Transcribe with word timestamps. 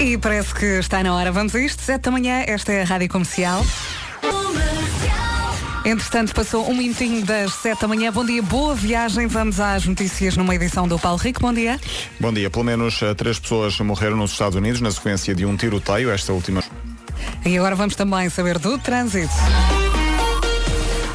E 0.00 0.16
parece 0.16 0.54
que 0.54 0.64
está 0.78 1.02
na 1.02 1.14
hora. 1.14 1.30
Vamos 1.30 1.54
a 1.54 1.60
isto, 1.60 1.82
7 1.82 2.00
da 2.00 2.10
manhã, 2.10 2.42
esta 2.46 2.72
é 2.72 2.80
a 2.80 2.84
Rádio 2.86 3.06
Comercial. 3.10 3.62
Entretanto, 5.84 6.34
passou 6.34 6.66
um 6.70 6.74
minutinho 6.74 7.22
das 7.22 7.52
7 7.56 7.82
da 7.82 7.86
manhã. 7.86 8.10
Bom 8.10 8.24
dia, 8.24 8.42
boa 8.42 8.74
viagem. 8.74 9.26
Vamos 9.26 9.60
às 9.60 9.84
notícias 9.84 10.38
numa 10.38 10.54
edição 10.54 10.88
do 10.88 10.98
Paulo 10.98 11.18
Rico. 11.18 11.42
Bom 11.42 11.52
dia. 11.52 11.78
Bom 12.18 12.32
dia. 12.32 12.48
Pelo 12.48 12.64
menos 12.64 13.02
uh, 13.02 13.14
três 13.14 13.38
pessoas 13.38 13.78
morreram 13.80 14.16
nos 14.16 14.32
Estados 14.32 14.56
Unidos 14.56 14.80
na 14.80 14.90
sequência 14.90 15.34
de 15.34 15.44
um 15.44 15.54
tiroteio. 15.54 16.10
Esta 16.10 16.32
última. 16.32 16.64
E 17.44 17.58
agora 17.58 17.76
vamos 17.76 17.94
também 17.94 18.30
saber 18.30 18.58
do 18.58 18.78
trânsito. 18.78 19.34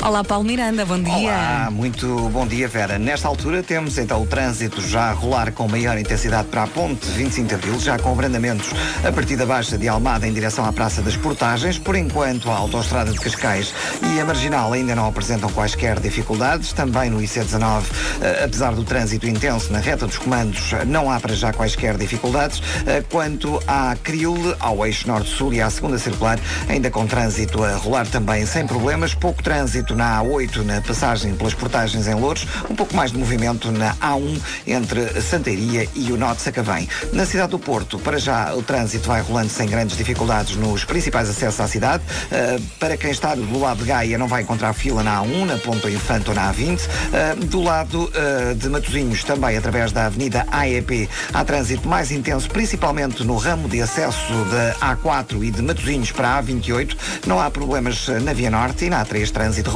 Olá, 0.06 0.24
Paulo 0.24 0.46
Miranda, 0.46 0.86
bom 0.86 1.02
dia. 1.02 1.16
Olá, 1.16 1.70
muito 1.72 2.30
bom 2.30 2.46
dia, 2.46 2.68
Vera. 2.68 3.00
Nesta 3.00 3.28
altura 3.28 3.64
temos 3.64 3.98
então 3.98 4.22
o 4.22 4.28
trânsito 4.28 4.80
já 4.80 5.10
a 5.10 5.14
rolar 5.14 5.52
com 5.52 5.68
maior 5.68 5.98
intensidade 5.98 6.48
para 6.48 6.62
a 6.62 6.68
ponte 6.68 7.08
25 7.08 7.48
de 7.48 7.56
Abril, 7.56 7.80
já 7.80 7.98
com 7.98 8.12
abrandamentos 8.12 8.70
a 9.04 9.12
partir 9.12 9.36
da 9.36 9.48
Baixa 9.48 9.80
de 9.80 9.88
Almada 9.88 10.28
em 10.28 10.32
direção 10.32 10.64
à 10.64 10.72
Praça 10.72 11.02
das 11.02 11.18
Portagens. 11.18 11.80
Por 11.80 11.96
enquanto, 11.96 12.52
a 12.52 12.56
Autostrada 12.56 13.12
de 13.12 13.20
Cascais 13.20 13.74
e 14.14 14.20
a 14.20 14.26
Marginal 14.26 14.74
ainda 14.74 14.94
não 14.94 15.08
apresentam 15.08 15.50
quaisquer 15.50 16.00
dificuldades. 16.00 16.72
Também 16.72 17.10
no 17.10 17.20
IC19, 17.20 17.86
eh, 18.22 18.44
apesar 18.46 18.76
do 18.76 18.84
trânsito 18.84 19.28
intenso 19.28 19.74
na 19.74 19.80
reta 19.80 20.06
dos 20.06 20.20
comandos, 20.20 20.70
não 20.86 21.10
há 21.10 21.20
para 21.20 21.34
já 21.34 21.52
quaisquer 21.52 21.98
dificuldades. 21.98 22.62
Eh, 22.86 23.04
quanto 23.10 23.60
à 23.68 23.96
Criule, 24.04 24.56
ao 24.60 24.86
eixo 24.86 25.08
norte-sul 25.08 25.52
e 25.52 25.62
à 25.62 25.70
segunda 25.72 25.98
circular, 25.98 26.38
ainda 26.70 26.92
com 26.92 27.08
trânsito 27.08 27.64
a 27.64 27.76
rolar 27.78 28.06
também 28.06 28.46
sem 28.46 28.68
problemas. 28.68 29.16
Pouco 29.16 29.42
trânsito 29.42 29.95
na 29.96 30.22
A8, 30.22 30.64
na 30.64 30.82
passagem 30.82 31.34
pelas 31.36 31.54
portagens 31.54 32.08
em 32.08 32.14
Louros, 32.14 32.46
um 32.70 32.76
pouco 32.76 32.96
mais 32.96 33.12
de 33.12 33.18
movimento 33.18 33.72
na 33.72 33.96
A1 33.96 34.40
entre 34.68 35.22
Santeiria 35.22 35.88
e 35.96 36.12
o 36.12 36.18
Norte 36.18 36.42
Sacavém. 36.42 36.88
Na 37.14 37.26
cidade 37.26 37.52
do 37.52 37.60
Porto, 37.60 37.98
para 38.00 38.18
já 38.18 38.54
o 38.54 38.62
trânsito 38.62 39.08
vai 39.08 39.22
rolando 39.22 39.50
sem 39.50 39.68
grandes 39.68 39.98
dificuldades 39.98 40.56
nos 40.56 40.84
principais 40.84 41.30
acessos 41.30 41.60
à 41.60 41.68
cidade. 41.68 42.04
Uh, 42.04 42.62
para 42.80 42.98
quem 42.98 43.12
está 43.12 43.36
do 43.36 43.60
lado 43.60 43.80
de 43.80 43.86
Gaia 43.86 44.18
não 44.18 44.28
vai 44.28 44.42
encontrar 44.42 44.74
fila 44.74 45.04
na 45.04 45.22
A1, 45.22 45.46
na 45.46 45.58
Ponta 45.58 45.90
Infante 45.90 46.30
ou 46.30 46.36
na 46.36 46.54
A20. 46.54 46.82
Uh, 46.82 47.46
do 47.46 47.62
lado 47.62 48.04
uh, 48.04 48.56
de 48.56 48.70
Matosinhos, 48.70 49.24
também 49.24 49.58
através 49.58 49.92
da 49.92 50.08
Avenida 50.08 50.46
AEP, 50.52 51.10
há 51.34 51.44
trânsito 51.44 51.88
mais 51.88 52.12
intenso, 52.12 52.50
principalmente 52.50 53.24
no 53.24 53.38
ramo 53.38 53.68
de 53.68 53.82
acesso 53.82 54.34
da 54.46 54.96
A4 54.96 55.44
e 55.44 55.52
de 55.52 55.62
Matosinhos 55.62 56.12
para 56.12 56.38
a 56.38 56.44
A28. 56.44 56.98
Não 57.28 57.40
há 57.40 57.50
problemas 57.50 58.08
na 58.24 58.34
Via 58.34 58.50
Norte 58.50 58.86
e 58.86 58.90
na 58.90 59.06
A3 59.06 59.30
trânsito 59.32 59.70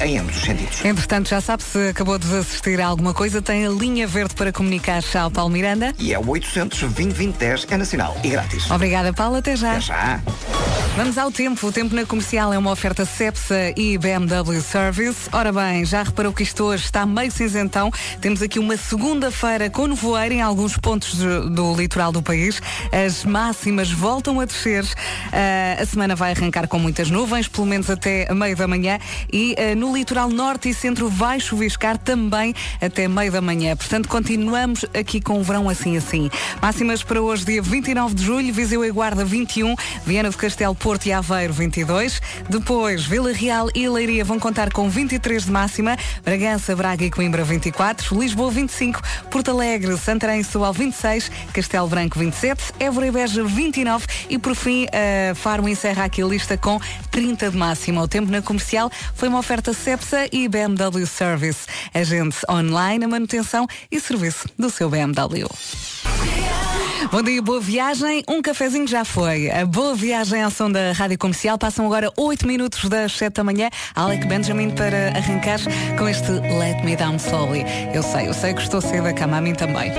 em 0.00 0.18
ambos 0.18 0.36
os 0.36 0.42
sentidos. 0.42 0.84
Entretanto, 0.84 1.28
já 1.28 1.40
sabe, 1.40 1.62
se 1.62 1.88
acabou 1.88 2.18
de 2.18 2.36
assistir 2.36 2.80
a 2.80 2.86
alguma 2.86 3.12
coisa, 3.12 3.42
tem 3.42 3.66
a 3.66 3.70
linha 3.70 4.06
verde 4.06 4.34
para 4.34 4.52
comunicar 4.52 5.02
ao 5.14 5.30
Paulo 5.30 5.50
Miranda. 5.50 5.92
E 5.98 6.12
é 6.12 6.18
o 6.18 6.28
800 6.28 6.80
2010 6.80 7.66
é 7.70 7.76
nacional 7.76 8.16
e 8.22 8.28
grátis. 8.28 8.70
Obrigada, 8.70 9.12
Paulo. 9.12 9.36
Até 9.36 9.56
já. 9.56 9.72
Até 9.72 9.80
já. 9.80 10.22
Vamos 10.96 11.18
ao 11.18 11.30
tempo. 11.30 11.66
O 11.66 11.72
tempo 11.72 11.94
na 11.94 12.06
comercial 12.06 12.54
é 12.54 12.58
uma 12.58 12.70
oferta 12.70 13.04
Cepsa 13.04 13.72
e 13.76 13.98
BMW 13.98 14.60
Service. 14.62 15.28
Ora 15.30 15.52
bem, 15.52 15.84
já 15.84 16.02
reparou 16.02 16.32
que 16.32 16.42
isto 16.42 16.64
hoje 16.64 16.84
está 16.84 17.04
meio 17.04 17.30
cinzentão. 17.30 17.90
Temos 18.20 18.40
aqui 18.40 18.58
uma 18.58 18.78
segunda-feira 18.78 19.68
com 19.68 19.86
nevoeiro 19.86 20.34
em 20.34 20.40
alguns 20.40 20.78
pontos 20.78 21.16
do, 21.16 21.50
do, 21.50 21.74
litoral 21.74 22.12
do 22.12 22.22
país. 22.22 22.62
As 22.90 23.24
máximas 23.24 23.90
voltam 23.90 24.40
a 24.40 24.44
descer. 24.44 24.84
Uh, 24.84 25.82
a 25.82 25.84
semana 25.84 26.16
vai 26.16 26.32
arrancar 26.32 26.66
com 26.66 26.78
muitas 26.78 27.10
nuvens, 27.10 27.46
pelo 27.46 27.66
menos 27.66 27.90
até 27.90 28.32
meio 28.32 28.56
da 28.56 28.66
manhã. 28.66 28.98
E 29.30 29.54
no 29.76 29.94
litoral 29.96 30.28
norte 30.28 30.68
e 30.68 30.74
centro 30.74 31.08
vai 31.08 31.40
chuviscar 31.40 31.98
também 31.98 32.54
até 32.80 33.08
meio 33.08 33.32
da 33.32 33.40
manhã. 33.40 33.76
Portanto, 33.76 34.08
continuamos 34.08 34.84
aqui 34.94 35.20
com 35.20 35.40
o 35.40 35.42
verão 35.42 35.68
assim 35.68 35.96
assim. 35.96 36.30
Máximas 36.60 37.02
para 37.02 37.20
hoje, 37.20 37.44
dia 37.44 37.62
29 37.62 38.14
de 38.14 38.24
julho, 38.24 38.52
Viseu 38.52 38.84
e 38.84 38.90
Guarda 38.90 39.24
21, 39.24 39.74
Viana 40.04 40.30
do 40.30 40.36
Castelo, 40.36 40.74
Porto 40.74 41.06
e 41.06 41.12
Aveiro 41.12 41.52
22. 41.52 42.20
Depois, 42.48 43.04
Vila 43.04 43.32
Real 43.32 43.68
e 43.74 43.88
Leiria 43.88 44.24
vão 44.24 44.38
contar 44.38 44.72
com 44.72 44.88
23 44.88 45.44
de 45.44 45.50
máxima, 45.50 45.96
Bragança, 46.24 46.74
Braga 46.74 47.04
e 47.04 47.10
Coimbra 47.10 47.44
24, 47.44 48.18
Lisboa 48.18 48.50
25, 48.50 49.00
Porto 49.30 49.50
Alegre, 49.50 49.96
Santarém 49.98 50.40
e 50.40 50.44
Soal 50.44 50.72
26, 50.72 51.30
Castelo 51.52 51.88
Branco 51.88 52.18
27, 52.18 52.72
Évora 52.80 53.06
e 53.06 53.10
Beja 53.10 53.44
29 53.44 54.06
e 54.28 54.38
por 54.38 54.54
fim, 54.54 54.84
uh, 54.84 55.34
Faro 55.34 55.68
encerra 55.68 56.04
aqui 56.04 56.22
a 56.22 56.26
lista 56.26 56.56
com 56.56 56.80
30 57.10 57.50
de 57.50 57.56
máxima. 57.56 58.02
O 58.02 58.08
tempo 58.08 58.30
na 58.30 58.42
comercial 58.42 58.90
foi 59.14 59.28
uma 59.28 59.35
oferta 59.38 59.72
Cepsa 59.72 60.28
e 60.32 60.48
BMW 60.48 61.06
Service. 61.06 61.66
Agente 61.92 62.38
online, 62.50 63.04
a 63.04 63.08
manutenção 63.08 63.66
e 63.90 64.00
serviço 64.00 64.48
do 64.58 64.70
seu 64.70 64.88
BMW. 64.88 65.46
Bom 67.10 67.22
dia, 67.22 67.40
boa 67.40 67.60
viagem. 67.60 68.24
Um 68.28 68.42
cafezinho 68.42 68.86
já 68.86 69.04
foi. 69.04 69.50
A 69.50 69.64
boa 69.64 69.94
viagem 69.94 70.42
ao 70.42 70.50
som 70.50 70.70
da 70.70 70.92
Rádio 70.92 71.18
Comercial. 71.18 71.56
Passam 71.56 71.86
agora 71.86 72.10
8 72.16 72.46
minutos 72.46 72.88
das 72.88 73.12
7 73.12 73.34
da 73.34 73.44
manhã. 73.44 73.70
Alec 73.94 74.26
Benjamin 74.26 74.70
para 74.70 75.08
arrancar 75.16 75.60
com 75.96 76.08
este 76.08 76.30
Let 76.30 76.82
Me 76.84 76.96
Down 76.96 77.16
Slowly. 77.16 77.64
Eu 77.94 78.02
sei, 78.02 78.28
eu 78.28 78.34
sei 78.34 78.54
que 78.54 78.62
estou 78.62 78.80
cedo 78.80 79.04
da 79.04 79.12
cama, 79.12 79.36
a 79.36 79.40
mim 79.40 79.54
também. 79.54 79.92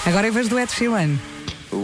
Agora 0.05 0.27
em 0.27 0.31
vez 0.31 0.49
do 0.49 0.59
Ed 0.59 0.71
Sheeran. 0.71 1.17
E 1.71 1.75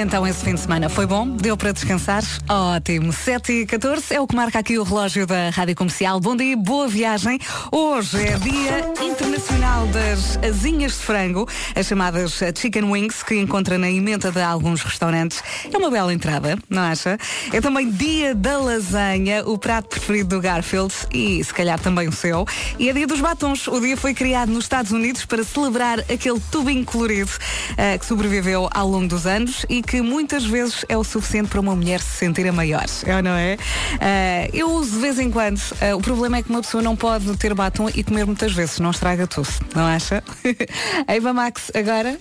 então 0.00 0.26
esse 0.26 0.42
fim 0.42 0.54
de 0.54 0.60
semana 0.60 0.88
foi 0.88 1.04
bom? 1.04 1.28
Deu 1.28 1.58
para 1.58 1.72
descansar? 1.72 2.22
Ótimo. 2.48 3.12
7 3.12 3.52
e 3.52 3.66
14 3.66 4.14
é 4.14 4.20
o 4.20 4.26
que 4.26 4.34
marca 4.34 4.58
aqui 4.58 4.78
o 4.78 4.82
relógio 4.82 5.26
da 5.26 5.50
Rádio 5.50 5.76
Comercial. 5.76 6.18
Bom 6.18 6.34
dia, 6.34 6.56
boa 6.56 6.88
viagem. 6.88 7.38
Hoje 7.70 8.16
é 8.24 8.38
Dia 8.38 8.92
Internacional 9.04 9.86
das 9.88 10.38
Asinhas 10.42 10.92
de 10.92 10.98
Frango, 11.00 11.46
as 11.74 11.86
chamadas 11.86 12.40
Chicken 12.56 12.84
Wings, 12.84 13.22
que 13.22 13.38
encontra 13.38 13.76
na 13.76 13.90
emenda 13.90 14.32
de 14.32 14.40
alguns 14.40 14.80
restaurantes. 14.82 15.42
É 15.70 15.76
uma 15.76 15.90
bela 15.90 16.14
entrada, 16.14 16.58
não 16.70 16.82
acha? 16.82 17.18
É 17.52 17.60
também 17.60 17.90
Dia 17.90 18.34
da 18.34 18.56
Lasanha, 18.56 19.44
o 19.44 19.58
prato 19.58 19.90
preferido 19.90 20.36
do 20.36 20.40
Garfield 20.40 20.94
e 21.12 21.44
se 21.44 21.52
calhar 21.52 21.78
também 21.78 22.08
o 22.08 22.12
seu. 22.12 22.46
E 22.78 22.88
é 22.88 22.92
Dia 22.94 23.06
dos 23.06 23.20
Batons. 23.20 23.68
O 23.68 23.78
dia 23.78 23.98
foi 23.98 24.14
criado 24.14 24.50
nos 24.50 24.64
Estados 24.64 24.92
Unidos 24.92 25.26
para 25.26 25.44
celebrar 25.44 26.00
aquele 26.00 26.40
tubinho 26.50 26.86
colorido 26.86 27.30
uh, 27.30 27.98
que 27.98 28.06
sobreviveu 28.06 28.68
ao 28.72 28.88
longo 28.88 29.08
dos 29.08 29.26
anos 29.26 29.66
e 29.68 29.82
que 29.82 29.89
muitas 30.00 30.44
vezes 30.44 30.84
é 30.88 30.96
o 30.96 31.02
suficiente 31.02 31.48
para 31.48 31.60
uma 31.60 31.74
mulher 31.74 32.00
se 32.00 32.18
sentir 32.18 32.46
a 32.46 32.52
maior, 32.52 32.84
é 33.04 33.16
ou 33.16 33.22
não 33.22 33.32
é? 33.32 33.56
Uh, 33.94 34.50
eu 34.52 34.70
uso 34.70 34.92
de 34.92 34.98
vez 34.98 35.18
em 35.18 35.30
quando. 35.30 35.58
Uh, 35.58 35.96
o 35.96 36.00
problema 36.00 36.36
é 36.36 36.42
que 36.42 36.50
uma 36.50 36.60
pessoa 36.60 36.82
não 36.82 36.94
pode 36.94 37.36
ter 37.36 37.54
batom 37.54 37.88
e 37.88 38.04
comer 38.04 38.26
muitas 38.26 38.52
vezes, 38.52 38.78
não 38.78 38.90
estraga 38.90 39.26
tudo, 39.26 39.48
não 39.74 39.86
acha? 39.86 40.22
Eva 41.08 41.32
Max, 41.32 41.70
agora. 41.74 42.18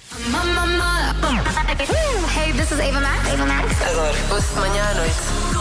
Hey, 2.36 2.54
this 2.54 2.72
is 2.72 2.80
Ava 2.80 3.00
Max. 3.00 3.28
Ava 3.28 3.46
Max. 3.46 3.76
Ouço 4.32 4.54
de 4.54 4.60
manhã 4.60 4.84
à 4.84 4.94
noite. 4.96 5.59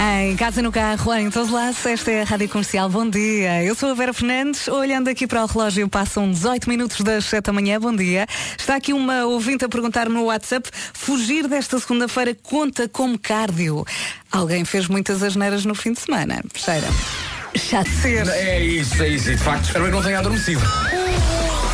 Em 0.00 0.36
casa, 0.36 0.62
no 0.62 0.70
carro, 0.70 1.12
em 1.14 1.28
todo 1.28 1.52
lado, 1.52 1.76
esta 1.84 2.10
é 2.12 2.22
a 2.22 2.24
Rádio 2.24 2.48
Comercial. 2.48 2.88
Bom 2.88 3.10
dia. 3.10 3.64
Eu 3.64 3.74
sou 3.74 3.90
a 3.90 3.94
Vera 3.94 4.12
Fernandes. 4.12 4.68
Olhando 4.68 5.08
aqui 5.08 5.26
para 5.26 5.42
o 5.42 5.46
relógio, 5.46 5.88
passam 5.88 6.30
18 6.30 6.68
minutos 6.68 7.00
das 7.00 7.24
7 7.24 7.46
da 7.46 7.52
manhã. 7.52 7.80
Bom 7.80 7.94
dia. 7.94 8.24
Está 8.56 8.76
aqui 8.76 8.92
uma 8.92 9.24
ouvinte 9.24 9.64
a 9.64 9.68
perguntar 9.68 10.08
no 10.08 10.26
WhatsApp: 10.26 10.70
fugir 10.92 11.48
desta 11.48 11.80
segunda-feira 11.80 12.32
conta 12.40 12.88
como 12.88 13.18
cardio? 13.18 13.84
Alguém 14.30 14.64
fez 14.64 14.86
muitas 14.86 15.20
asneiras 15.20 15.64
no 15.64 15.74
fim 15.74 15.92
de 15.92 16.00
semana. 16.00 16.44
Cheira. 16.54 16.86
Já 17.54 17.82
de 17.82 17.90
ser. 17.90 18.28
É 18.28 18.62
isso, 18.62 19.02
é 19.02 19.08
isso. 19.08 19.30
E 19.30 19.36
de 19.36 19.42
facto, 19.42 19.64
espero 19.64 19.86
que 19.86 19.90
não 19.90 20.02
tenha 20.02 20.20
adormecido. 20.20 20.62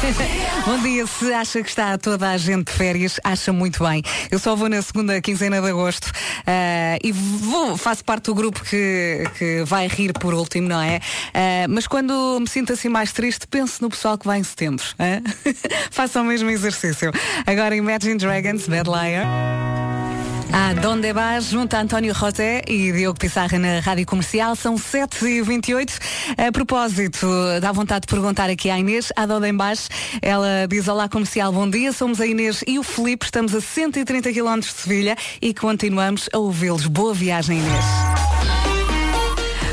Bom 0.67 0.79
dia, 0.83 1.07
se 1.07 1.33
acha 1.33 1.63
que 1.63 1.69
está 1.69 1.97
toda 1.97 2.29
a 2.29 2.37
gente 2.37 2.71
de 2.71 2.73
férias, 2.73 3.19
acha 3.25 3.53
muito 3.53 3.83
bem. 3.83 4.03
Eu 4.31 4.39
só 4.39 4.55
vou 4.55 4.69
na 4.69 4.83
segunda 4.83 5.21
quinzena 5.21 5.61
de 5.61 5.69
agosto 5.69 6.11
ah, 6.47 6.99
e 7.03 7.11
vou, 7.11 7.77
faço 7.77 8.05
parte 8.05 8.27
do 8.27 8.35
grupo 8.35 8.63
que, 8.63 9.25
que 9.39 9.65
vai 9.65 9.87
rir 9.87 10.13
por 10.13 10.35
último, 10.35 10.69
não 10.69 10.81
é? 10.81 11.01
Ah, 11.33 11.67
mas 11.69 11.87
quando 11.87 12.39
me 12.39 12.47
sinto 12.47 12.73
assim 12.73 12.89
mais 12.89 13.13
triste, 13.13 13.47
penso 13.47 13.83
no 13.83 13.89
pessoal 13.89 14.19
que 14.19 14.27
vai 14.27 14.39
em 14.39 14.45
setembro. 14.45 14.85
hã? 14.99 15.23
Façam 15.91 16.23
o 16.23 16.27
mesmo 16.27 16.51
exercício. 16.51 17.11
Agora 17.47 17.75
Imagine 17.75 18.17
Dragons, 18.17 18.69
Bad 18.69 18.89
Liar. 18.89 19.84
A 20.57 20.73
Donde 20.73 21.13
Vas, 21.13 21.51
junto 21.51 21.75
a 21.75 21.81
António 21.81 22.15
José 22.15 22.63
e 22.69 22.93
Diogo 22.93 23.19
Pissarra 23.19 23.59
na 23.59 23.81
Rádio 23.81 24.07
Comercial, 24.07 24.55
são 24.55 24.77
7h28. 24.77 25.99
A 26.39 26.53
propósito, 26.53 27.27
dá 27.61 27.73
vontade 27.73 28.03
de 28.03 28.07
perguntar 28.07 28.49
aqui 28.49 28.71
à 28.71 28.79
Inês, 28.79 29.13
a 29.17 29.27
Donde 29.27 29.51
Vas, 29.51 29.89
ela 30.23 30.69
diz 30.69 30.87
Olá 30.87 31.09
Comercial, 31.09 31.53
bom 31.53 31.69
dia, 31.69 31.93
somos 31.93 32.21
a 32.21 32.27
Inês 32.27 32.63
e 32.69 32.79
o 32.79 32.85
Filipe, 32.85 33.25
estamos 33.25 33.53
a 33.53 33.61
130 33.61 34.33
km 34.33 34.61
de 34.61 34.67
Sevilha 34.67 35.17
e 35.43 35.53
continuamos 35.53 36.29
a 36.33 36.39
ouvi-los. 36.39 36.87
Boa 36.87 37.13
viagem, 37.13 37.59
Inês. 37.59 38.74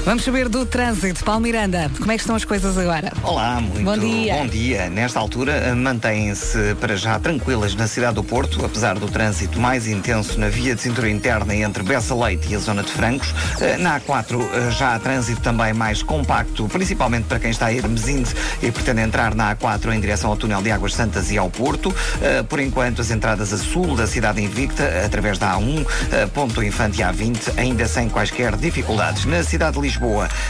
Vamos 0.04 0.24
saber 0.24 0.50
do 0.50 0.66
trânsito. 0.66 1.24
Paulo 1.24 1.42
Miranda, 1.42 1.90
como 2.00 2.12
é 2.12 2.16
que 2.16 2.22
estão 2.22 2.36
as 2.36 2.44
coisas 2.44 2.76
agora? 2.76 3.14
Olá, 3.24 3.62
muito 3.62 3.84
Bom 3.84 3.96
dia. 3.98 4.34
bom 4.34 4.48
dia. 4.48 4.90
Nesta 4.90 5.20
altura 5.20 5.52
eh, 5.54 5.74
mantêm-se 5.76 6.76
para 6.82 6.96
já 6.98 7.20
tranquilas 7.20 7.76
na 7.76 7.88
cidade 7.88 8.16
do 8.16 8.24
Porto, 8.24 8.66
apesar 8.66 8.98
do 8.98 9.08
trânsito 9.08 9.60
mais 9.60 9.88
intenso 9.88 10.40
na 10.40 10.50
via 10.50 10.74
de 10.74 10.82
cintura 10.82 11.08
interna 11.08 11.54
entre 11.56 11.84
Bessa 11.84 12.16
Leite 12.16 12.48
e 12.52 12.56
a 12.56 12.60
zona 12.60 12.82
de 12.82 12.92
Francos. 12.92 13.32
Eh, 13.62 13.78
Na 13.78 14.00
A4 14.00 14.42
eh, 14.42 14.72
já 14.72 14.96
há 14.96 15.00
trânsito 15.00 15.40
também 15.42 15.72
mais 15.72 16.02
compacto, 16.02 16.68
principalmente 16.68 17.26
para 17.26 17.38
quem 17.40 17.52
está 17.52 17.68
a 17.68 17.74
ir 17.74 17.88
Mesinde 17.88 18.32
e 18.64 18.72
pretende 18.72 19.02
entrar 19.02 19.36
na 19.36 19.56
A4 19.56 19.94
em 19.94 20.00
direção 20.02 20.32
ao 20.32 20.36
túnel 20.36 20.64
de 20.64 20.72
Águas 20.72 20.96
Santas 20.96 21.30
e 21.32 21.38
ao 21.38 21.50
Porto. 21.50 21.94
Por 22.50 22.60
enquanto, 22.60 23.02
as 23.02 23.12
entradas 23.12 23.54
a 23.54 23.58
sul 23.58 23.96
da 23.96 24.08
cidade 24.08 24.42
invicta, 24.42 24.84
através 25.06 25.38
da 25.38 25.54
A1, 25.58 25.86
eh, 26.12 26.26
Ponto 26.34 26.64
Infante 26.64 27.02
e 27.02 27.04
A20, 27.04 27.54
ainda 27.60 27.88
sem 27.88 28.10
quaisquer 28.10 28.56
dificuldades. 28.56 29.26
Na 29.26 29.44
cidade 29.44 29.74
de 29.76 29.82
Lisboa, 29.82 29.91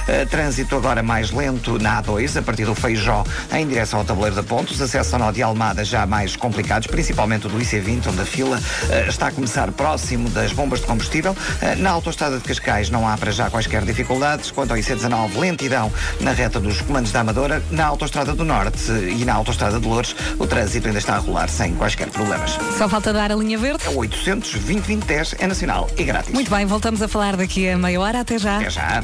eh, 0.08 0.26
trânsito 0.26 0.76
agora 0.76 1.02
mais 1.04 1.32
lento 1.32 1.78
na 1.80 2.02
A2, 2.02 2.38
a 2.38 2.42
partir 2.42 2.66
do 2.66 2.76
Feijó 2.76 3.24
em 3.54 3.68
direção 3.68 4.00
ao 4.00 4.06
tabuleiro 4.06 4.36
da 4.36 4.44
Ponte. 4.44 4.74
Os 4.74 4.82
acessos 4.82 5.14
ao 5.14 5.20
nó 5.20 5.32
de 5.32 5.42
Almada 5.42 5.84
já 5.84 6.06
mais 6.06 6.36
complicados, 6.36 6.88
principalmente 6.88 7.48
o 7.48 7.50
do 7.50 7.58
IC20, 7.58 8.08
onde 8.08 8.22
a 8.22 8.26
fila 8.26 8.60
eh, 8.90 9.06
está 9.08 9.28
a 9.28 9.32
começar 9.32 9.72
próximo 9.72 10.30
das 10.30 10.52
bombas 10.54 10.80
de 10.82 10.86
combustível. 10.86 11.36
Eh, 11.62 11.76
Na 11.76 11.92
autoestrada 11.92 12.38
de 12.38 12.44
Cascais 12.44 12.90
não 12.90 13.08
há 13.08 13.18
para 13.18 13.32
já 13.32 13.50
quaisquer 13.50 13.84
dificuldades. 13.84 14.52
Quanto 14.52 14.72
ao 14.72 14.78
IC19, 14.78 15.38
lentidão 15.38 15.92
na 16.20 16.32
reta 16.32 16.60
dos 16.60 16.82
comandos 16.82 17.12
da 17.12 17.22
Amadora. 17.22 17.62
Na 17.72 17.86
autoestrada 17.86 18.34
do 18.34 18.44
Norte 18.46 18.92
e 18.92 19.24
na 19.26 19.34
autoestrada 19.34 19.80
de 19.80 19.88
Lourdes, 19.88 20.16
o 20.40 20.46
trânsito 20.48 20.88
ainda 20.88 21.00
está 21.00 21.16
a 21.16 21.20
rolar 21.20 21.50
sem 21.50 21.74
quaisquer 21.76 22.10
problemas. 22.10 22.58
Só 22.78 22.88
falta 22.88 23.12
dar 23.14 23.32
a 23.32 23.36
linha 23.36 23.58
verde? 23.58 23.86
É 23.86 23.90
o 23.90 23.98
800 23.98 24.52
2010 24.52 25.36
é 25.40 25.48
nacional 25.48 25.90
e 25.98 26.04
grátis. 26.04 26.34
Muito 26.34 26.50
bem, 26.52 26.66
voltamos 26.66 27.02
a 27.02 27.08
falar 27.08 27.36
daqui 27.36 27.68
a 27.70 27.78
meia 27.78 28.00
hora. 28.00 28.22
Até 28.22 28.38
já. 28.38 28.58
Até 28.58 28.70
já. 28.70 29.04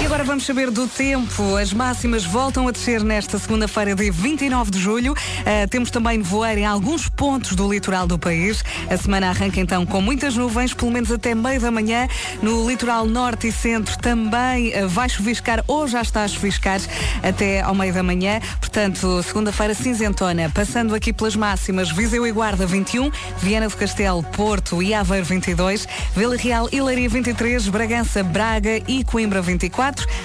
E 0.00 0.06
agora 0.06 0.24
vamos 0.24 0.44
saber 0.44 0.70
do 0.70 0.88
tempo. 0.88 1.56
As 1.56 1.72
máximas 1.72 2.24
voltam 2.24 2.66
a 2.66 2.72
descer 2.72 3.02
nesta 3.02 3.38
segunda-feira, 3.38 3.94
dia 3.94 4.10
29 4.10 4.70
de 4.70 4.78
julho. 4.78 5.14
Ah, 5.46 5.68
temos 5.68 5.90
também 5.90 6.18
nevoeiro 6.18 6.60
em 6.60 6.66
alguns 6.66 7.08
pontos 7.08 7.54
do 7.54 7.72
litoral 7.72 8.06
do 8.06 8.18
país. 8.18 8.64
A 8.90 8.96
semana 8.96 9.28
arranca 9.30 9.60
então 9.60 9.86
com 9.86 10.00
muitas 10.00 10.36
nuvens, 10.36 10.74
pelo 10.74 10.90
menos 10.90 11.12
até 11.12 11.34
meio 11.34 11.60
da 11.60 11.70
manhã. 11.70 12.08
No 12.42 12.68
litoral 12.68 13.06
norte 13.06 13.48
e 13.48 13.52
centro 13.52 13.96
também 13.98 14.74
ah, 14.74 14.86
vai 14.86 15.08
chuviscar 15.08 15.62
ou 15.68 15.86
já 15.86 16.02
está 16.02 16.24
a 16.24 16.28
chuviscar 16.28 16.80
até 17.22 17.60
ao 17.60 17.74
meio 17.74 17.94
da 17.94 18.02
manhã. 18.02 18.40
Portanto, 18.58 19.22
segunda-feira 19.22 19.74
cinzentona. 19.74 20.50
Passando 20.50 20.94
aqui 20.94 21.12
pelas 21.12 21.36
máximas, 21.36 21.90
Viseu 21.90 22.26
e 22.26 22.32
Guarda 22.32 22.66
21, 22.66 23.10
Viana 23.38 23.68
do 23.68 23.76
Castelo, 23.76 24.22
Porto 24.22 24.82
e 24.82 24.92
Aveiro 24.92 25.24
22, 25.24 25.86
Vila 26.16 26.36
Real 26.36 26.68
e 26.72 26.80
Leiria 26.80 27.08
23, 27.08 27.68
Bragança, 27.68 28.24
Braga 28.24 28.82
e 28.88 29.04
Coimbra 29.04 29.40
24, 29.40 29.83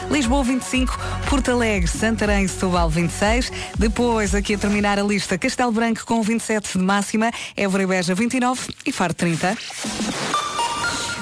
Lisboa 0.10 0.44
25, 0.44 0.98
Porto 1.30 1.52
Alegre, 1.52 1.88
Santarém 1.88 2.48
Setúbal 2.48 2.90
26. 2.90 3.52
Depois, 3.78 4.34
aqui 4.34 4.56
a 4.56 4.58
terminar 4.58 4.98
a 4.98 5.04
lista, 5.04 5.38
Castelo 5.38 5.72
Branco 5.72 6.06
com 6.06 6.22
27 6.22 6.78
de 6.78 6.84
máxima, 6.84 7.30
Évora 7.58 7.84
e 7.84 7.88
Beja 7.88 8.16
29 8.16 8.74
e 8.86 8.92
Faro 8.94 9.14
30. 9.14 9.58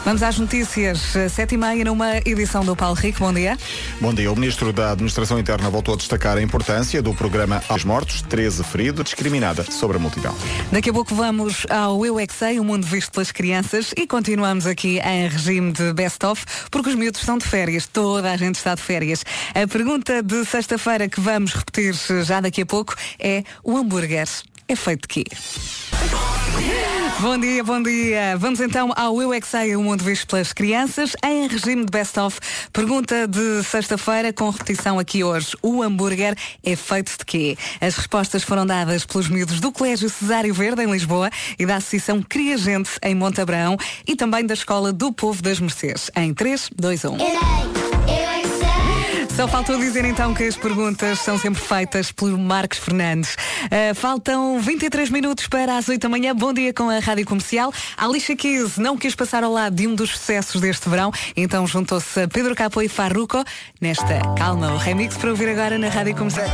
Vamos 0.07 0.23
às 0.23 0.39
notícias, 0.39 0.99
7 1.31 1.55
e 1.55 1.57
meia 1.57 1.83
numa 1.83 2.19
edição 2.19 2.63
do 2.63 2.77
Paulo 2.77 2.95
Rico. 2.95 3.19
Bom 3.19 3.33
dia. 3.33 3.57
Bom 3.99 4.13
dia. 4.13 4.31
O 4.31 4.35
Ministro 4.37 4.71
da 4.71 4.93
Administração 4.93 5.37
Interna 5.37 5.69
voltou 5.69 5.95
a 5.95 5.97
destacar 5.97 6.37
a 6.37 6.41
importância 6.41 7.01
do 7.01 7.13
programa 7.13 7.61
Aos 7.67 7.83
Mortos, 7.83 8.21
13 8.21 8.63
ferido, 8.63 9.03
discriminada 9.03 9.69
sobre 9.69 9.97
a 9.97 9.99
multidão. 9.99 10.33
Daqui 10.71 10.91
a 10.91 10.93
pouco 10.93 11.13
vamos 11.13 11.67
ao 11.69 12.05
Eu 12.05 12.17
é 12.17 12.25
Sei, 12.31 12.57
o 12.57 12.63
mundo 12.63 12.87
visto 12.87 13.11
pelas 13.11 13.33
crianças 13.33 13.93
e 13.97 14.07
continuamos 14.07 14.65
aqui 14.65 14.97
em 14.99 15.27
regime 15.27 15.73
de 15.73 15.91
best-of 15.91 16.45
porque 16.71 16.87
os 16.87 16.95
miúdos 16.95 17.19
estão 17.19 17.37
de 17.37 17.45
férias, 17.45 17.85
toda 17.85 18.31
a 18.31 18.37
gente 18.37 18.55
está 18.55 18.75
de 18.75 18.81
férias. 18.81 19.25
A 19.53 19.67
pergunta 19.67 20.23
de 20.23 20.45
sexta-feira 20.45 21.09
que 21.09 21.19
vamos 21.19 21.53
repetir 21.53 21.93
já 22.23 22.39
daqui 22.39 22.61
a 22.61 22.65
pouco 22.65 22.95
é 23.19 23.43
o 23.61 23.75
hambúrguer 23.75 24.25
é 24.67 24.75
feito 24.75 25.01
de 25.01 25.07
quê? 25.07 25.23
Bom 27.19 27.35
dia, 27.39 27.63
bom 27.63 27.81
dia. 27.81 28.37
Vamos 28.37 28.59
então 28.59 28.93
ao 28.95 29.19
Eu 29.19 29.33
é 29.33 29.41
que 29.41 29.47
Sei, 29.47 29.75
o 29.75 29.81
mundo 29.81 30.03
visto 30.03 30.27
pelas 30.27 30.53
crianças, 30.53 31.15
em 31.25 31.47
regime 31.47 31.83
de 31.83 31.91
best-of. 31.91 32.39
Pergunta 32.71 33.27
de 33.27 33.63
sexta-feira, 33.63 34.31
com 34.31 34.49
repetição 34.51 34.99
aqui 34.99 35.23
hoje. 35.23 35.57
O 35.63 35.81
hambúrguer 35.81 36.35
é 36.63 36.75
feito 36.75 37.17
de 37.17 37.25
quê? 37.25 37.57
As 37.81 37.95
respostas 37.95 38.43
foram 38.43 38.67
dadas 38.67 39.03
pelos 39.03 39.29
miúdos 39.29 39.59
do 39.59 39.71
Colégio 39.71 40.09
Cesário 40.09 40.53
Verde, 40.53 40.83
em 40.83 40.91
Lisboa, 40.91 41.31
e 41.57 41.65
da 41.65 41.77
Associação 41.77 42.21
Cria 42.21 42.55
Gente, 42.55 42.91
em 43.01 43.15
Montabrão, 43.15 43.77
e 44.05 44.15
também 44.15 44.45
da 44.45 44.53
Escola 44.53 44.93
do 44.93 45.11
Povo 45.11 45.41
das 45.41 45.59
Mercês, 45.59 46.11
em 46.15 46.33
3, 46.35 46.69
2, 46.75 47.05
1. 47.05 47.86
Só 49.37 49.47
faltou 49.47 49.77
dizer 49.77 50.03
então 50.03 50.33
que 50.33 50.43
as 50.45 50.57
perguntas 50.57 51.19
são 51.19 51.37
sempre 51.37 51.61
feitas 51.61 52.11
pelo 52.11 52.39
Marcos 52.39 52.79
Fernandes. 52.79 53.35
Uh, 53.65 53.93
faltam 53.93 54.59
23 54.59 55.11
minutos 55.11 55.45
para 55.45 55.77
as 55.77 55.87
8 55.87 56.01
da 56.01 56.09
manhã. 56.09 56.35
Bom 56.35 56.51
dia 56.51 56.73
com 56.73 56.89
a 56.89 56.97
Rádio 56.97 57.23
Comercial. 57.23 57.71
A 57.95 58.05
Alicia 58.05 58.35
não 58.79 58.97
quis 58.97 59.13
passar 59.13 59.43
ao 59.43 59.53
lado 59.53 59.75
de 59.75 59.85
um 59.85 59.93
dos 59.93 60.09
sucessos 60.09 60.59
deste 60.59 60.89
verão, 60.89 61.11
então 61.35 61.67
juntou-se 61.67 62.19
a 62.19 62.27
Pedro 62.27 62.55
Capo 62.55 62.81
e 62.81 62.89
Farruco 62.89 63.43
nesta 63.79 64.21
Calma, 64.35 64.73
o 64.73 64.77
remix 64.77 65.15
para 65.15 65.29
ouvir 65.29 65.49
agora 65.49 65.77
na 65.77 65.89
Rádio 65.89 66.15
Comercial. 66.15 66.47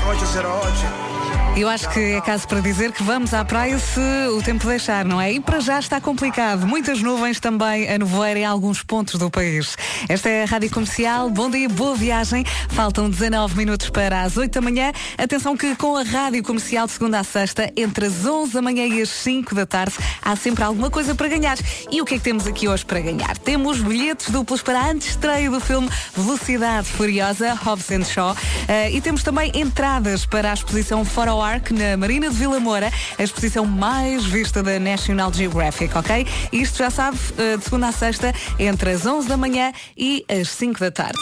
Eu 1.55 1.69
acho 1.69 1.87
que 1.91 1.99
é 1.99 2.19
caso 2.19 2.47
para 2.47 2.61
dizer 2.61 2.91
que 2.91 3.03
vamos 3.03 3.31
à 3.31 3.45
praia 3.45 3.77
se 3.77 3.99
o 4.35 4.41
tempo 4.41 4.65
deixar, 4.65 5.05
não 5.05 5.21
é? 5.21 5.33
E 5.33 5.39
para 5.39 5.59
já 5.59 5.77
está 5.77 6.01
complicado. 6.01 6.65
Muitas 6.65 6.99
nuvens 6.99 7.39
também 7.39 7.87
a 7.87 7.95
nevoeiro 7.95 8.39
em 8.39 8.45
alguns 8.45 8.81
pontos 8.81 9.19
do 9.19 9.29
país. 9.29 9.77
Esta 10.09 10.29
é 10.29 10.43
a 10.43 10.45
Rádio 10.47 10.71
Comercial. 10.71 11.29
Bom 11.29 11.51
dia, 11.51 11.69
boa 11.69 11.95
viagem. 11.95 12.43
Faltam 12.69 13.07
19 13.07 13.55
minutos 13.55 13.91
para 13.91 14.23
as 14.23 14.35
8 14.35 14.51
da 14.51 14.61
manhã. 14.61 14.91
Atenção 15.15 15.55
que 15.55 15.75
com 15.75 15.95
a 15.95 16.01
Rádio 16.01 16.41
Comercial 16.41 16.87
de 16.87 16.93
segunda 16.93 17.19
a 17.19 17.23
sexta, 17.23 17.71
entre 17.77 18.07
as 18.07 18.25
11 18.25 18.51
da 18.51 18.61
manhã 18.61 18.87
e 18.87 18.99
as 18.99 19.09
5 19.09 19.53
da 19.53 19.67
tarde, 19.67 19.93
há 20.23 20.35
sempre 20.35 20.63
alguma 20.63 20.89
coisa 20.89 21.13
para 21.13 21.27
ganhar. 21.27 21.59
E 21.91 22.01
o 22.01 22.05
que 22.05 22.15
é 22.15 22.17
que 22.17 22.23
temos 22.23 22.47
aqui 22.47 22.67
hoje 22.67 22.83
para 22.83 22.99
ganhar? 22.99 23.37
Temos 23.37 23.79
bilhetes 23.79 24.31
duplos 24.31 24.63
para 24.63 24.79
a 24.79 24.89
antestreia 24.89 25.51
do 25.51 25.59
filme 25.59 25.87
Velocidade 26.17 26.87
Furiosa, 26.87 27.53
Hobbs 27.53 28.09
Shaw. 28.09 28.35
Eh, 28.67 28.93
e 28.93 29.01
temos 29.01 29.21
também 29.21 29.51
entradas 29.53 30.25
para 30.25 30.49
a 30.49 30.53
exposição 30.55 31.05
Foro 31.05 31.42
Arc 31.43 31.71
na 31.71 31.97
Marina 31.97 32.29
de 32.29 32.35
Vila 32.35 32.59
Moura, 32.59 32.91
a 33.17 33.23
exposição 33.23 33.65
mais 33.65 34.23
vista 34.23 34.63
da 34.63 34.79
National 34.79 35.31
Geographic, 35.33 35.95
ok? 35.97 36.25
Isto 36.51 36.77
já 36.77 36.89
sabe, 36.89 37.17
eh, 37.37 37.57
de 37.57 37.63
segunda 37.63 37.89
a 37.89 37.91
sexta, 37.91 38.33
entre 38.57 38.91
as 38.91 39.05
11 39.05 39.27
da 39.27 39.37
manhã 39.37 39.71
e 39.97 40.25
as 40.29 40.49
5 40.49 40.79
da 40.79 40.91
tarde. 40.91 41.19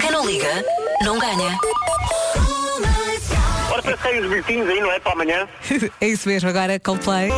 Quem 0.00 0.10
não 0.10 0.26
liga, 0.26 0.64
não 1.02 1.18
ganha. 1.18 1.58
Ora, 3.70 3.82
para 3.82 3.96
sair 3.98 4.22
os 4.22 4.28
bilhetinhos 4.28 4.68
aí, 4.68 4.80
não 4.80 4.90
é? 4.90 4.98
Para 4.98 5.12
amanhã. 5.12 5.48
é 6.00 6.08
isso 6.08 6.28
mesmo, 6.28 6.48
agora 6.48 6.78
Coldplay. 6.80 7.30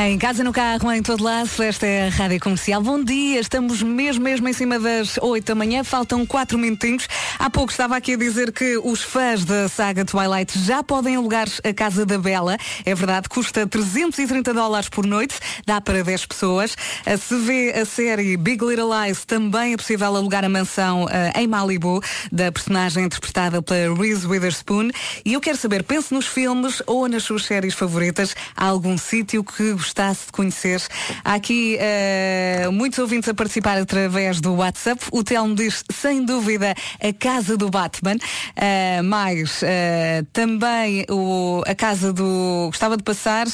Em 0.00 0.16
casa, 0.16 0.44
no 0.44 0.52
carro, 0.52 0.92
em 0.92 1.02
todo 1.02 1.24
lado, 1.24 1.50
esta 1.60 1.84
é 1.84 2.06
a 2.06 2.08
Rádio 2.08 2.38
Comercial. 2.38 2.80
Bom 2.80 3.02
dia, 3.02 3.40
estamos 3.40 3.82
mesmo, 3.82 4.22
mesmo 4.22 4.48
em 4.48 4.52
cima 4.52 4.78
das 4.78 5.18
8 5.20 5.44
da 5.44 5.54
manhã, 5.56 5.82
faltam 5.82 6.24
4 6.24 6.56
minutinhos. 6.56 7.08
Há 7.36 7.50
pouco 7.50 7.72
estava 7.72 7.96
aqui 7.96 8.14
a 8.14 8.16
dizer 8.16 8.52
que 8.52 8.78
os 8.78 9.02
fãs 9.02 9.44
da 9.44 9.68
saga 9.68 10.04
Twilight 10.04 10.56
já 10.60 10.84
podem 10.84 11.16
alugar 11.16 11.48
a 11.64 11.74
Casa 11.74 12.06
da 12.06 12.16
Bela. 12.16 12.56
É 12.84 12.94
verdade, 12.94 13.28
custa 13.28 13.66
330 13.66 14.54
dólares 14.54 14.88
por 14.88 15.04
noite, 15.04 15.34
dá 15.66 15.80
para 15.80 16.04
10 16.04 16.26
pessoas. 16.26 16.76
Se 17.18 17.36
vê 17.38 17.72
a 17.72 17.84
série 17.84 18.36
Big 18.36 18.64
Little 18.64 18.90
Lies, 19.02 19.24
também 19.24 19.72
é 19.72 19.76
possível 19.76 20.14
alugar 20.14 20.44
a 20.44 20.48
mansão 20.48 21.06
ah, 21.10 21.38
em 21.38 21.48
Malibu, 21.48 22.00
da 22.30 22.52
personagem 22.52 23.04
interpretada 23.04 23.60
pela 23.60 23.96
Reese 23.96 24.24
Witherspoon. 24.24 24.90
E 25.24 25.32
eu 25.32 25.40
quero 25.40 25.58
saber, 25.58 25.82
pense 25.82 26.14
nos 26.14 26.28
filmes 26.28 26.80
ou 26.86 27.08
nas 27.08 27.24
suas 27.24 27.44
séries 27.44 27.74
favoritas, 27.74 28.36
há 28.56 28.66
algum 28.66 28.96
sítio 28.96 29.42
que 29.42 29.74
gostasse 29.88 30.26
de 30.26 30.32
conhecer. 30.32 30.82
Há 31.24 31.34
aqui 31.34 31.76
eh, 31.80 32.68
muitos 32.70 32.98
ouvintes 32.98 33.26
a 33.28 33.34
participar 33.34 33.78
através 33.78 34.40
do 34.40 34.54
WhatsApp. 34.54 35.04
O 35.10 35.24
Telmo 35.24 35.54
diz, 35.54 35.82
sem 35.90 36.24
dúvida, 36.24 36.74
a 37.00 37.12
casa 37.12 37.56
do 37.56 37.70
Batman. 37.70 38.16
Eh, 38.54 39.02
mais 39.02 39.62
eh, 39.62 40.22
também 40.32 41.04
o, 41.08 41.62
a 41.66 41.74
casa 41.74 42.12
do. 42.12 42.66
Gostava 42.66 42.96
de 42.96 43.02
passar 43.02 43.46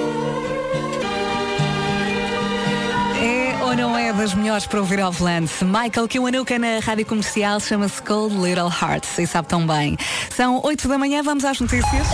É 3.23 3.65
ou 3.65 3.77
não 3.77 3.97
é 3.97 4.13
das 4.13 4.35
melhores 4.35 4.67
para 4.67 4.81
ouvir 4.81 5.01
ao 5.01 5.13
volante? 5.13 5.65
Michael 5.65 6.09
Kiwanuka 6.09 6.59
na 6.59 6.81
rádio 6.81 7.07
comercial 7.07 7.61
chama-se 7.61 8.03
Cold 8.03 8.35
Little 8.37 8.71
Hearts 8.71 9.19
e 9.19 9.27
sabe 9.27 9.49
tão 9.49 9.67
bem. 9.67 9.97
São 10.35 10.61
8 10.63 10.89
da 10.89 10.99
manhã, 10.99 11.23
vamos 11.23 11.45
às 11.45 11.61
notícias. 11.61 12.07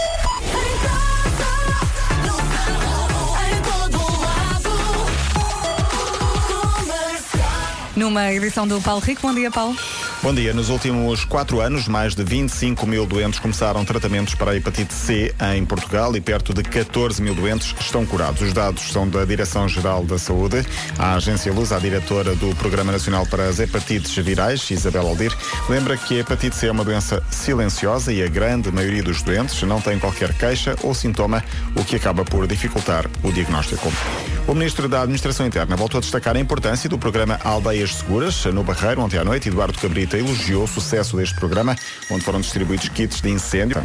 Numa 7.96 8.32
edição 8.32 8.68
do 8.68 8.80
Paulo 8.80 9.00
Rico. 9.00 9.22
Bom 9.22 9.34
dia, 9.34 9.50
Paulo. 9.50 9.76
Bom 10.20 10.34
dia. 10.34 10.52
Nos 10.52 10.68
últimos 10.68 11.24
quatro 11.24 11.60
anos, 11.60 11.86
mais 11.86 12.16
de 12.16 12.24
25 12.24 12.84
mil 12.88 13.06
doentes 13.06 13.38
começaram 13.38 13.84
tratamentos 13.84 14.34
para 14.34 14.50
a 14.50 14.56
hepatite 14.56 14.92
C 14.92 15.32
em 15.54 15.64
Portugal 15.64 16.14
e 16.16 16.20
perto 16.20 16.52
de 16.52 16.64
14 16.64 17.22
mil 17.22 17.36
doentes 17.36 17.72
estão 17.78 18.04
curados. 18.04 18.42
Os 18.42 18.52
dados 18.52 18.90
são 18.90 19.08
da 19.08 19.24
Direção-Geral 19.24 20.04
da 20.04 20.18
Saúde. 20.18 20.66
A 20.98 21.14
Agência 21.14 21.52
Luz, 21.52 21.70
a 21.70 21.78
diretora 21.78 22.34
do 22.34 22.52
Programa 22.56 22.90
Nacional 22.90 23.26
para 23.26 23.48
as 23.48 23.60
Hepatites 23.60 24.16
Virais, 24.16 24.68
Isabel 24.72 25.06
Aldir, 25.06 25.32
lembra 25.68 25.96
que 25.96 26.16
a 26.16 26.20
hepatite 26.20 26.56
C 26.56 26.66
é 26.66 26.72
uma 26.72 26.84
doença 26.84 27.22
silenciosa 27.30 28.12
e 28.12 28.20
a 28.20 28.28
grande 28.28 28.72
maioria 28.72 29.04
dos 29.04 29.22
doentes 29.22 29.62
não 29.62 29.80
tem 29.80 30.00
qualquer 30.00 30.34
queixa 30.34 30.74
ou 30.82 30.94
sintoma, 30.94 31.44
o 31.76 31.84
que 31.84 31.94
acaba 31.94 32.24
por 32.24 32.44
dificultar 32.48 33.06
o 33.22 33.30
diagnóstico. 33.30 33.92
O 34.48 34.54
Ministro 34.54 34.88
da 34.88 35.02
Administração 35.02 35.46
Interna 35.46 35.76
voltou 35.76 35.98
a 35.98 36.00
destacar 36.00 36.34
a 36.34 36.40
importância 36.40 36.88
do 36.88 36.98
programa 36.98 37.38
Aldeias 37.44 37.96
Seguras. 37.96 38.46
No 38.46 38.64
Barreiro, 38.64 39.02
ontem 39.02 39.18
à 39.18 39.24
noite, 39.24 39.48
Eduardo 39.48 39.78
Cabrita 39.78 40.07
elogiou 40.16 40.64
o 40.64 40.68
sucesso 40.68 41.16
deste 41.16 41.34
programa, 41.34 41.76
onde 42.10 42.24
foram 42.24 42.40
distribuídos 42.40 42.88
kits 42.88 43.20
de 43.20 43.30
incêndio. 43.30 43.82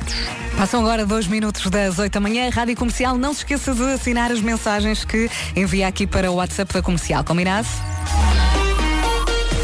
Passam 0.58 0.82
agora 0.82 1.06
dois 1.06 1.27
minutos 1.27 1.70
das 1.70 2.00
8 2.00 2.13
da 2.13 2.20
manhã. 2.20 2.50
Rádio 2.50 2.75
Comercial, 2.75 3.18
não 3.18 3.34
se 3.34 3.39
esqueça 3.39 3.74
de 3.74 3.84
assinar 3.94 4.32
as 4.32 4.42
mensagens 4.42 5.03
que 5.03 5.30
envia 5.56 5.88
aqui 5.88 6.08
para 6.08 6.32
o 6.32 6.36
WhatsApp 6.36 6.74
da 6.74 6.82
Comercial. 6.82 7.24
Combinado? 7.24 7.68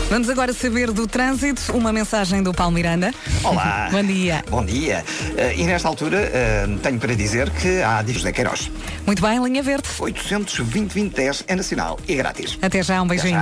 Vamos 0.09 0.27
agora 0.27 0.51
saber 0.53 0.91
do 0.91 1.05
trânsito. 1.05 1.71
Uma 1.71 1.93
mensagem 1.93 2.41
do 2.41 2.51
Paulo 2.51 2.73
Miranda. 2.73 3.13
Olá. 3.43 3.89
Bom 3.93 4.03
dia. 4.03 4.43
Bom 4.49 4.65
dia. 4.65 5.05
Eh, 5.37 5.53
e 5.57 5.63
nesta 5.65 5.87
altura 5.87 6.17
eh, 6.33 6.67
tenho 6.81 6.97
para 6.97 7.15
dizer 7.15 7.51
que 7.51 7.79
há 7.83 8.01
de 8.01 8.13
José 8.13 8.31
Queiroz. 8.31 8.71
Muito 9.05 9.21
bem, 9.21 9.39
linha 9.43 9.61
verde. 9.61 9.87
820-2010 9.99 11.43
é 11.47 11.55
nacional 11.55 11.99
e 12.07 12.15
grátis. 12.15 12.57
Até 12.59 12.81
já, 12.81 12.99
um 13.03 13.05
Até 13.05 13.15
beijinho. 13.15 13.39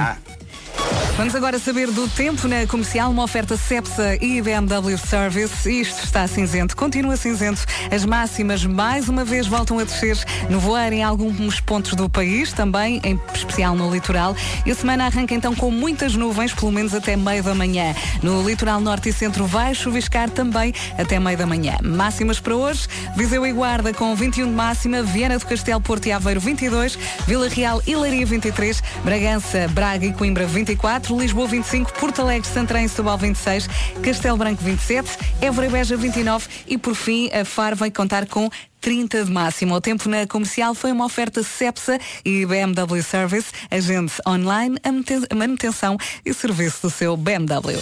Vamos 1.18 1.34
agora 1.34 1.58
saber 1.58 1.90
do 1.90 2.08
tempo 2.08 2.48
na 2.48 2.68
comercial, 2.68 3.10
uma 3.10 3.24
oferta 3.24 3.58
Cepsa 3.58 4.24
e 4.24 4.40
BMW 4.40 4.96
Service. 5.00 5.68
Isto 5.68 6.04
está 6.04 6.28
cinzento, 6.28 6.78
continua 6.78 7.18
cinzento. 7.18 7.66
As 7.92 8.06
máximas 8.06 8.64
mais 8.64 9.10
uma 9.10 9.26
vez 9.26 9.48
voltam 9.48 9.80
a 9.80 9.84
descer 9.84 10.16
no 10.48 10.60
voar 10.60 10.94
em 10.94 11.04
alguns 11.04 11.60
pontos 11.60 11.96
do 11.96 12.08
país, 12.08 12.54
também 12.54 13.02
em 13.04 13.20
especial 13.34 13.76
no 13.76 13.92
litoral. 13.92 14.36
E 14.64 14.70
a 14.70 14.76
semana 14.76 15.08
arranca 15.08 15.34
então 15.34 15.56
com 15.56 15.72
muitas 15.72 16.14
nuvens, 16.14 16.54
pelo 16.54 16.72
menos 16.72 16.94
até 16.94 17.16
meio 17.16 17.42
da 17.42 17.56
manhã. 17.56 17.96
No 18.22 18.48
litoral 18.48 18.80
norte 18.80 19.10
e 19.10 19.14
centro 19.14 19.48
vai 19.48 19.74
chuviscar 19.74 20.30
também 20.30 20.72
até 21.00 21.20
meio 21.20 21.36
da 21.38 21.48
manhã. 21.48 21.78
Máximas 21.82 22.40
para 22.40 22.56
hoje, 22.56 22.88
Viseu 23.16 23.44
e 23.44 23.52
Guarda 23.52 23.92
com 23.92 24.16
21 24.16 24.46
de 24.46 24.54
máxima, 24.54 25.02
Viana 25.02 25.40
do 25.40 25.48
Castelo, 25.48 25.82
Porto 25.82 26.06
e 26.06 26.12
Aveiro 26.12 26.40
22, 26.40 26.96
Vila 27.26 27.50
Real 27.50 27.82
e 27.88 27.96
Leiria 27.96 28.26
23, 28.26 28.84
Bragança, 29.04 29.68
Braga 29.70 30.06
e 30.06 30.14
Coimbra 30.14 30.46
24, 30.46 31.07
Lisboa 31.16 31.48
25, 31.48 31.94
Porto 31.94 32.22
Alegre, 32.22 32.48
Santarém 32.48 32.88
Setúbal 32.88 33.18
26, 33.18 33.68
Castelo 34.02 34.38
Branco 34.38 34.64
27, 34.64 35.10
Évora 35.42 35.68
e 35.68 35.70
Beja 35.70 35.96
29 35.96 36.48
e 36.68 36.78
por 36.78 36.96
fim 36.96 37.30
a 37.32 37.46
Faro 37.46 37.76
vai 37.76 37.92
contar 37.92 38.26
com 38.26 38.50
30 38.82 39.26
de 39.26 39.32
máximo. 39.32 39.76
O 39.76 39.82
tempo 39.82 40.08
na 40.10 40.26
comercial 40.28 40.74
foi 40.74 40.92
uma 40.92 41.06
oferta 41.06 41.44
Cepsa 41.44 42.00
e 42.24 42.46
BMW 42.46 43.02
Service, 43.04 43.52
agente 43.70 44.14
online, 44.28 44.78
a 44.84 45.36
manutenção 45.36 45.98
e 46.26 46.34
serviço 46.34 46.84
do 46.84 46.90
seu 46.90 47.16
BMW. 47.18 47.80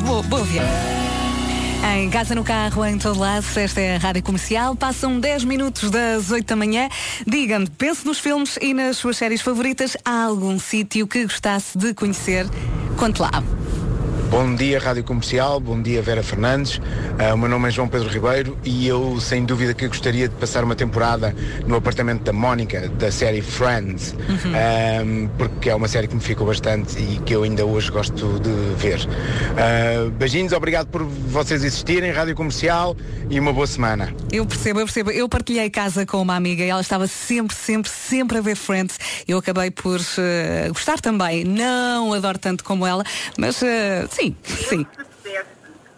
Boa, 0.04 0.24
boa 0.24 0.42
viagem. 0.42 1.17
Em 1.85 2.11
casa, 2.11 2.35
no 2.35 2.44
carro, 2.44 2.85
em 2.85 2.99
todo 2.99 3.18
lado, 3.18 3.44
esta 3.56 3.80
é 3.80 3.97
a 3.97 3.99
Rádio 3.99 4.23
Comercial. 4.23 4.75
Passam 4.75 5.18
10 5.18 5.44
minutos 5.44 5.90
das 5.90 6.30
8 6.30 6.47
da 6.47 6.56
manhã. 6.56 6.88
Diga-me, 7.26 7.68
pense 7.70 8.04
nos 8.04 8.18
filmes 8.18 8.58
e 8.61 8.75
nas 8.75 8.97
suas 8.97 9.16
séries 9.16 9.40
favoritas. 9.40 9.97
Há 10.04 10.25
algum 10.25 10.58
sítio 10.58 11.06
que 11.06 11.25
gostasse 11.25 11.78
de 11.78 11.94
conhecer? 11.94 12.47
Conte 12.97 13.23
lá. 13.23 13.30
Bom 14.30 14.54
dia 14.54 14.78
Rádio 14.78 15.02
Comercial, 15.04 15.58
bom 15.58 15.80
dia 15.80 16.02
Vera 16.02 16.23
Fernandes, 16.23 16.80
Ah, 17.18 17.35
o 17.35 17.38
meu 17.38 17.49
nome 17.49 17.68
é 17.68 17.70
João 17.70 17.88
Pedro 17.88 18.08
Ribeiro 18.08 18.58
e 18.62 18.87
eu 18.87 19.18
sem 19.20 19.44
dúvida 19.44 19.73
que 19.73 19.88
gostaria 19.88 20.28
de 20.28 20.35
passar 20.35 20.62
uma 20.64 20.76
temporada 20.76 21.35
no 21.66 21.76
apartamento 21.76 22.23
da 22.23 22.32
Mónica, 22.32 22.88
da 22.90 23.11
série 23.11 23.40
Friends, 23.40 24.14
Ah, 24.54 25.28
porque 25.38 25.70
é 25.70 25.75
uma 25.75 25.88
série 25.88 26.06
que 26.06 26.14
me 26.14 26.20
ficou 26.20 26.47
bastante 26.47 26.99
e 26.99 27.18
que 27.25 27.35
eu 27.35 27.42
ainda 27.42 27.64
hoje 27.64 27.90
gosto 27.90 28.38
de 28.38 28.50
ver. 28.76 29.00
Ah, 29.56 30.11
beijinhos, 30.11 30.52
obrigado 30.52 30.88
por 30.88 31.02
vocês 31.04 31.64
existirem, 31.64 32.11
Rádio 32.12 32.35
Comercial 32.35 32.94
e 33.30 33.40
uma 33.40 33.52
boa 33.52 33.66
semana. 33.66 34.14
Eu 34.30 34.44
percebo, 34.44 34.80
eu 34.80 34.85
percebo. 34.87 35.11
Eu 35.11 35.28
partilhei 35.28 35.70
casa 35.70 36.04
com 36.04 36.20
uma 36.20 36.37
amiga 36.37 36.62
e 36.62 36.68
ela 36.68 36.80
estava 36.82 37.06
sempre, 37.06 37.56
sempre, 37.56 37.90
sempre 37.90 38.38
a 38.38 38.40
ver 38.42 38.56
Friends. 38.56 38.99
Eu 39.26 39.38
acabei 39.38 39.70
por 39.70 40.00
eh, 40.18 40.68
gostar 40.68 41.00
também. 41.00 41.44
Não 41.44 42.12
adoro 42.12 42.38
tanto 42.38 42.62
como 42.62 42.87
ela, 42.87 43.02
mas 43.38 43.62
sim, 44.18 44.37
sim. 44.42 44.87
se 44.96 45.04
pudesse, 45.04 45.46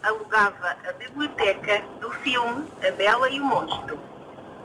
alugava 0.03 0.77
a 0.87 0.91
biblioteca 0.93 1.81
do 1.99 2.11
filme 2.11 2.67
A 2.87 2.91
Bela 2.91 3.29
e 3.29 3.39
o 3.39 3.45
Monstro. 3.45 3.99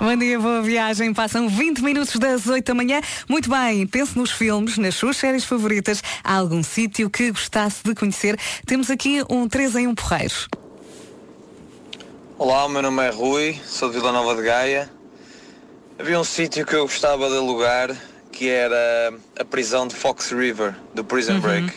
Bom 0.00 0.16
dia, 0.16 0.38
boa 0.38 0.62
viagem. 0.62 1.12
Passam 1.12 1.48
20 1.48 1.82
minutos 1.82 2.16
das 2.16 2.46
8 2.46 2.64
da 2.64 2.74
manhã. 2.74 3.00
Muito 3.28 3.50
bem, 3.50 3.86
pense 3.86 4.16
nos 4.16 4.30
filmes, 4.30 4.78
nas 4.78 4.94
suas 4.94 5.16
séries 5.16 5.44
favoritas. 5.44 6.02
Há 6.22 6.36
algum 6.36 6.62
sítio 6.62 7.10
que 7.10 7.32
gostasse 7.32 7.82
de 7.84 7.94
conhecer? 7.94 8.38
Temos 8.64 8.88
aqui 8.88 9.22
um 9.28 9.48
3 9.48 9.76
em 9.76 9.88
1 9.88 9.94
porreiro. 9.94 10.34
Olá, 12.38 12.64
o 12.64 12.68
meu 12.68 12.80
nome 12.80 13.06
é 13.06 13.10
Rui, 13.10 13.60
sou 13.66 13.90
de 13.90 13.96
Vila 13.96 14.12
Nova 14.12 14.34
de 14.34 14.42
Gaia. 14.42 14.90
Havia 15.98 16.18
um 16.18 16.24
sítio 16.24 16.64
que 16.64 16.74
eu 16.74 16.82
gostava 16.82 17.28
de 17.28 17.36
alugar 17.36 17.94
que 18.40 18.48
era 18.48 19.12
a 19.38 19.44
prisão 19.44 19.86
de 19.86 19.94
Fox 19.94 20.30
River, 20.30 20.74
do 20.94 21.04
Prison 21.04 21.34
Uhum. 21.34 21.40
Break. 21.40 21.72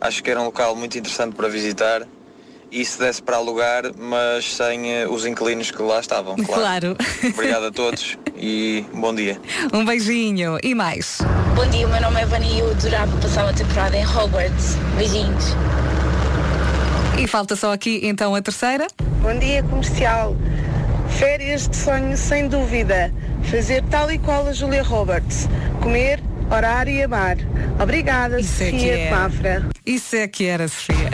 Acho 0.00 0.24
que 0.24 0.28
era 0.28 0.40
um 0.40 0.46
local 0.46 0.74
muito 0.74 0.98
interessante 0.98 1.36
para 1.36 1.46
visitar 1.46 2.02
e 2.68 2.84
se 2.84 2.98
desse 2.98 3.22
para 3.22 3.36
alugar, 3.36 3.84
mas 3.96 4.56
sem 4.56 4.92
eh, 4.92 5.06
os 5.06 5.24
inquilinos 5.24 5.70
que 5.70 5.80
lá 5.80 6.00
estavam, 6.00 6.34
claro. 6.34 6.96
Claro. 6.96 6.96
Obrigado 7.32 7.66
a 7.66 7.70
todos 7.70 8.18
e 8.36 8.84
bom 8.92 9.14
dia. 9.14 9.40
Um 9.72 9.84
beijinho. 9.84 10.58
E 10.64 10.74
mais? 10.74 11.18
Bom 11.54 11.64
dia, 11.70 11.86
o 11.86 11.90
meu 11.92 12.00
nome 12.00 12.22
é 12.22 12.26
Vani 12.26 12.56
e 12.56 12.58
eu 12.58 12.72
adorava 12.72 13.16
passar 13.18 13.44
uma 13.44 13.54
temporada 13.54 13.96
em 13.96 14.04
Hogwarts. 14.04 14.74
Beijinhos. 14.96 15.44
E 17.20 17.28
falta 17.28 17.54
só 17.54 17.72
aqui 17.72 18.00
então 18.02 18.34
a 18.34 18.42
terceira. 18.42 18.88
Bom 19.22 19.38
dia, 19.38 19.62
comercial. 19.62 20.34
Férias 21.10 21.68
de 21.68 21.76
sonho, 21.76 22.16
sem 22.16 22.48
dúvida. 22.48 23.12
Fazer 23.44 23.82
tal 23.90 24.10
e 24.10 24.18
qual 24.18 24.46
a 24.46 24.52
Julia 24.52 24.82
Roberts. 24.82 25.48
Comer, 25.80 26.20
orar 26.50 26.88
e 26.88 27.02
amar. 27.02 27.36
Obrigada, 27.80 28.40
Isso 28.40 28.62
é 28.62 28.70
Sofia 28.70 28.96
de 28.96 29.02
é. 29.02 29.10
Mafra. 29.10 29.66
Isso 29.84 30.16
é 30.16 30.28
que 30.28 30.46
era, 30.46 30.68
Sofia. 30.68 31.10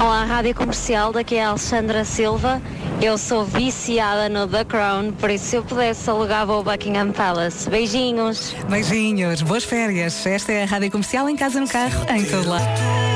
Olá, 0.00 0.24
Rádio 0.24 0.54
Comercial, 0.54 1.12
daqui 1.12 1.36
é 1.36 1.44
a 1.44 1.48
Alexandra 1.48 2.04
Silva. 2.04 2.60
Eu 3.00 3.18
sou 3.18 3.44
viciada 3.44 4.28
no 4.28 4.46
The 4.46 4.64
Crown, 4.64 5.12
por 5.12 5.30
isso 5.30 5.44
se 5.46 5.56
eu 5.56 5.62
pudesse 5.62 6.08
alugava 6.08 6.54
o 6.56 6.62
Buckingham 6.62 7.12
Palace. 7.12 7.68
Beijinhos. 7.68 8.54
Beijinhos, 8.68 9.42
boas 9.42 9.64
férias. 9.64 10.26
Esta 10.26 10.52
é 10.52 10.62
a 10.62 10.66
Rádio 10.66 10.90
Comercial 10.90 11.28
em 11.28 11.36
casa, 11.36 11.60
no 11.60 11.68
carro, 11.68 12.04
em 12.10 12.24
todo 12.24 12.48
lado. 12.48 13.13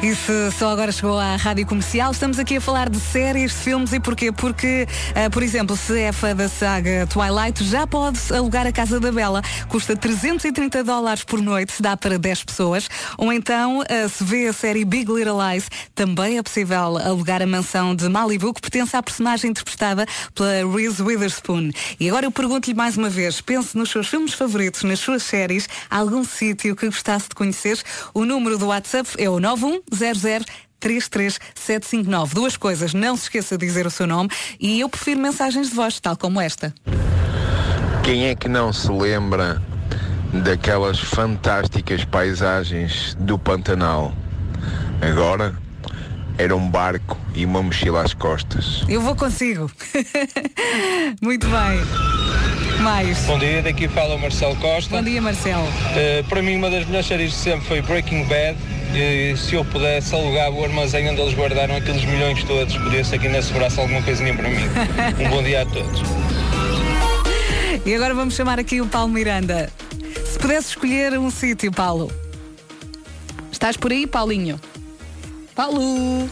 E 0.00 0.14
se 0.14 0.52
só 0.52 0.70
agora 0.70 0.92
chegou 0.92 1.18
à 1.18 1.34
Rádio 1.34 1.66
Comercial, 1.66 2.12
estamos 2.12 2.38
aqui 2.38 2.58
a 2.58 2.60
falar 2.60 2.88
de 2.88 3.00
séries, 3.00 3.52
filmes 3.52 3.92
e 3.92 3.98
porquê? 3.98 4.30
Porque, 4.30 4.86
ah, 5.12 5.28
por 5.28 5.42
exemplo, 5.42 5.76
se 5.76 5.98
é 5.98 6.12
fã 6.12 6.36
da 6.36 6.48
saga 6.48 7.04
Twilight, 7.08 7.64
já 7.64 7.84
pode 7.84 8.20
alugar 8.32 8.64
a 8.64 8.70
Casa 8.70 9.00
da 9.00 9.10
Bela. 9.10 9.42
Custa 9.68 9.96
330 9.96 10.84
dólares 10.84 11.24
por 11.24 11.42
noite, 11.42 11.82
dá 11.82 11.96
para 11.96 12.16
10 12.16 12.44
pessoas. 12.44 12.88
Ou 13.16 13.32
então, 13.32 13.82
ah, 13.82 14.08
se 14.08 14.22
vê 14.22 14.46
a 14.46 14.52
série 14.52 14.84
Big 14.84 15.10
Little 15.10 15.36
Lies, 15.36 15.68
também 15.96 16.38
é 16.38 16.42
possível 16.44 16.96
alugar 16.98 17.42
a 17.42 17.46
mansão 17.46 17.92
de 17.92 18.08
Malibu, 18.08 18.54
que 18.54 18.60
pertence 18.60 18.96
à 18.96 19.02
personagem 19.02 19.50
interpretada 19.50 20.06
pela 20.32 20.64
Reese 20.76 21.02
Witherspoon. 21.02 21.72
E 21.98 22.08
agora 22.08 22.24
eu 22.24 22.30
pergunto-lhe 22.30 22.74
mais 22.74 22.96
uma 22.96 23.10
vez, 23.10 23.40
pense 23.40 23.76
nos 23.76 23.90
seus 23.90 24.06
filmes 24.06 24.32
favoritos, 24.32 24.84
nas 24.84 25.00
suas 25.00 25.24
séries, 25.24 25.68
algum 25.90 26.22
sítio 26.22 26.76
que 26.76 26.86
gostasse 26.86 27.28
de 27.28 27.34
conhecer. 27.34 27.82
O 28.14 28.24
número 28.24 28.56
do 28.56 28.68
WhatsApp 28.68 29.10
é 29.18 29.28
o 29.28 29.40
9100 29.90 30.68
33759. 30.80 32.34
Duas 32.34 32.56
coisas, 32.56 32.94
não 32.94 33.16
se 33.16 33.24
esqueça 33.24 33.58
de 33.58 33.66
dizer 33.66 33.86
o 33.86 33.90
seu 33.90 34.06
nome 34.06 34.30
e 34.60 34.80
eu 34.80 34.88
prefiro 34.88 35.20
mensagens 35.20 35.70
de 35.70 35.74
voz, 35.74 35.98
tal 36.00 36.16
como 36.16 36.40
esta. 36.40 36.72
Quem 38.02 38.26
é 38.26 38.34
que 38.34 38.48
não 38.48 38.72
se 38.72 38.90
lembra 38.90 39.62
daquelas 40.32 41.00
fantásticas 41.00 42.04
paisagens 42.04 43.16
do 43.18 43.38
Pantanal? 43.38 44.14
Agora 45.00 45.54
era 46.38 46.56
um 46.56 46.70
barco 46.70 47.18
e 47.34 47.44
uma 47.44 47.62
mochila 47.62 48.02
às 48.02 48.14
costas. 48.14 48.84
Eu 48.88 49.00
vou 49.00 49.16
consigo. 49.16 49.70
Muito 51.20 51.46
bem. 51.48 52.82
Mais. 52.82 53.18
Bom 53.24 53.38
dia, 53.40 53.60
daqui 53.60 53.88
fala 53.88 54.14
o 54.14 54.18
Marcelo 54.20 54.54
Costa. 54.56 54.96
Bom 54.96 55.02
dia, 55.02 55.20
Marcelo. 55.20 55.66
Eh, 55.96 56.24
para 56.28 56.40
mim, 56.40 56.56
uma 56.56 56.70
das 56.70 56.86
melhores 56.86 57.06
séries 57.06 57.32
de 57.32 57.36
sempre 57.36 57.66
foi 57.66 57.82
Breaking 57.82 58.24
Bad. 58.24 58.56
E 58.94 59.36
se 59.36 59.54
eu 59.54 59.64
pudesse 59.64 60.14
alugar 60.14 60.50
o 60.50 60.64
armazém 60.64 61.08
onde 61.08 61.20
eles 61.20 61.34
guardaram 61.34 61.76
aqueles 61.76 62.04
milhões 62.04 62.42
todos, 62.44 62.76
podia 62.76 63.04
ser 63.04 63.18
que 63.18 63.26
ainda 63.26 63.42
sobrasse 63.42 63.78
alguma 63.80 64.02
coisinha 64.02 64.34
para 64.34 64.48
mim. 64.48 64.64
Um 65.24 65.28
bom 65.30 65.42
dia 65.42 65.62
a 65.62 65.66
todos. 65.66 66.02
E 67.84 67.94
agora 67.94 68.14
vamos 68.14 68.34
chamar 68.34 68.58
aqui 68.58 68.80
o 68.80 68.86
Paulo 68.86 69.12
Miranda. 69.12 69.70
Se 70.26 70.38
pudesse 70.38 70.68
escolher 70.68 71.18
um 71.18 71.30
sítio, 71.30 71.70
Paulo. 71.72 72.10
Estás 73.50 73.76
por 73.76 73.90
aí, 73.90 74.06
Paulinho? 74.06 74.60
Paulo! 75.54 76.28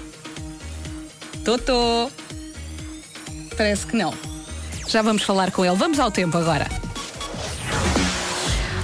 Totô! 1.44 2.10
Parece 3.56 3.86
que 3.86 3.96
não. 3.96 4.12
Já 4.86 5.02
vamos 5.02 5.22
falar 5.22 5.50
com 5.50 5.64
ele. 5.64 5.74
Vamos 5.76 5.98
ao 5.98 6.10
tempo 6.10 6.36
agora. 6.36 6.66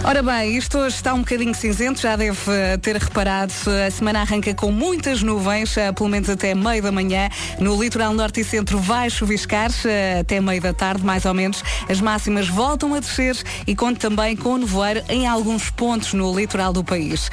Ora 0.04 0.20
bem, 0.20 0.56
isto 0.56 0.78
hoje 0.78 0.96
está 0.96 1.14
um 1.14 1.20
bocadinho 1.20 1.54
cinzento, 1.54 2.00
já 2.00 2.16
deve 2.16 2.36
eh, 2.48 2.76
ter 2.76 2.96
reparado. 2.96 3.52
A 3.86 3.88
semana 3.88 4.22
arranca 4.22 4.52
com 4.52 4.72
muitas 4.72 5.22
nuvens, 5.22 5.76
eh, 5.76 5.92
pelo 5.92 6.08
menos 6.08 6.28
até 6.28 6.56
meio 6.56 6.82
da 6.82 6.90
manhã. 6.90 7.28
No 7.60 7.80
litoral 7.80 8.12
norte 8.12 8.40
e 8.40 8.44
centro 8.44 8.80
vai 8.80 9.08
chuviscar 9.08 9.70
eh, 9.84 10.18
até 10.20 10.40
meio 10.40 10.60
da 10.60 10.72
tarde, 10.72 11.04
mais 11.04 11.24
ou 11.24 11.32
menos. 11.32 11.62
As 11.88 12.00
máximas 12.00 12.48
voltam 12.48 12.94
a 12.94 12.98
descer 12.98 13.36
e 13.64 13.76
conto 13.76 14.00
também 14.00 14.36
com 14.36 14.58
nevoeiro 14.58 15.04
em 15.08 15.28
alguns 15.28 15.70
pontos 15.70 16.14
no 16.14 16.36
litoral 16.36 16.72
do 16.72 16.82
país. 16.82 17.30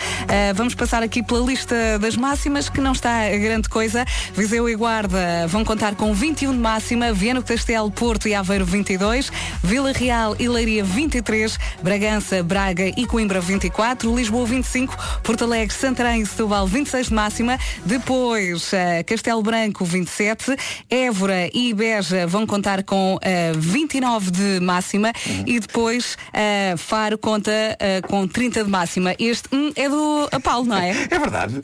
Vamos 0.56 0.76
passar 0.76 1.02
aqui 1.02 1.24
pela 1.24 1.44
lista 1.44 1.98
das 2.00 2.16
máximas, 2.16 2.70
que 2.70 2.80
não 2.80 2.92
está 2.92 3.26
a 3.26 3.38
grande 3.38 3.68
coisa. 3.68 4.06
Viseu 4.36 4.70
e 4.70 4.76
Guarda 4.76 5.48
vão 5.48 5.66
contar 5.66 5.96
com 5.96 6.14
21 6.14 6.52
de 6.52 6.60
máxima, 6.60 7.12
Viana 7.12 7.42
Castelo, 7.42 7.90
Porto 7.90 8.28
e 8.28 8.36
Aveiro 8.36 8.66
22, 8.66 9.32
Vila 9.64 9.92
Real 9.92 10.36
e 10.38 10.48
Leiria 10.48 10.84
23, 10.84 11.58
Bragança, 11.82 12.44
Braga 12.60 12.92
e 12.98 13.06
Coimbra 13.06 13.40
24, 13.40 14.14
Lisboa 14.14 14.46
25, 14.46 14.94
Porto 15.24 15.46
Alegre, 15.46 15.74
Santarém 15.74 16.24
e 16.24 16.26
Setúbal 16.26 16.68
26 16.68 17.08
de 17.08 17.14
máxima, 17.14 17.58
depois 17.86 18.74
uh, 18.74 19.02
Castelo 19.06 19.42
Branco 19.42 19.86
27, 19.86 20.58
Évora 20.90 21.50
e 21.54 21.74
Beja 21.74 22.28
vão 22.28 22.46
contar 22.46 22.84
com 22.84 23.16
uh, 23.16 23.20
29 23.58 24.30
de 24.32 24.60
máxima 24.60 25.14
e 25.48 25.58
depois 25.58 26.18
uh, 26.34 26.78
Faro 26.78 27.18
conta 27.18 27.50
uh, 27.50 28.06
com 28.10 28.28
30 28.28 28.66
de 28.66 28.70
máxima. 28.70 29.16
Este 29.18 29.48
hum, 29.56 29.72
é 29.78 29.88
do 29.88 30.28
Paulo, 30.44 30.66
não 30.66 30.78
é? 30.78 30.90
É 31.10 31.18
verdade. 31.18 31.62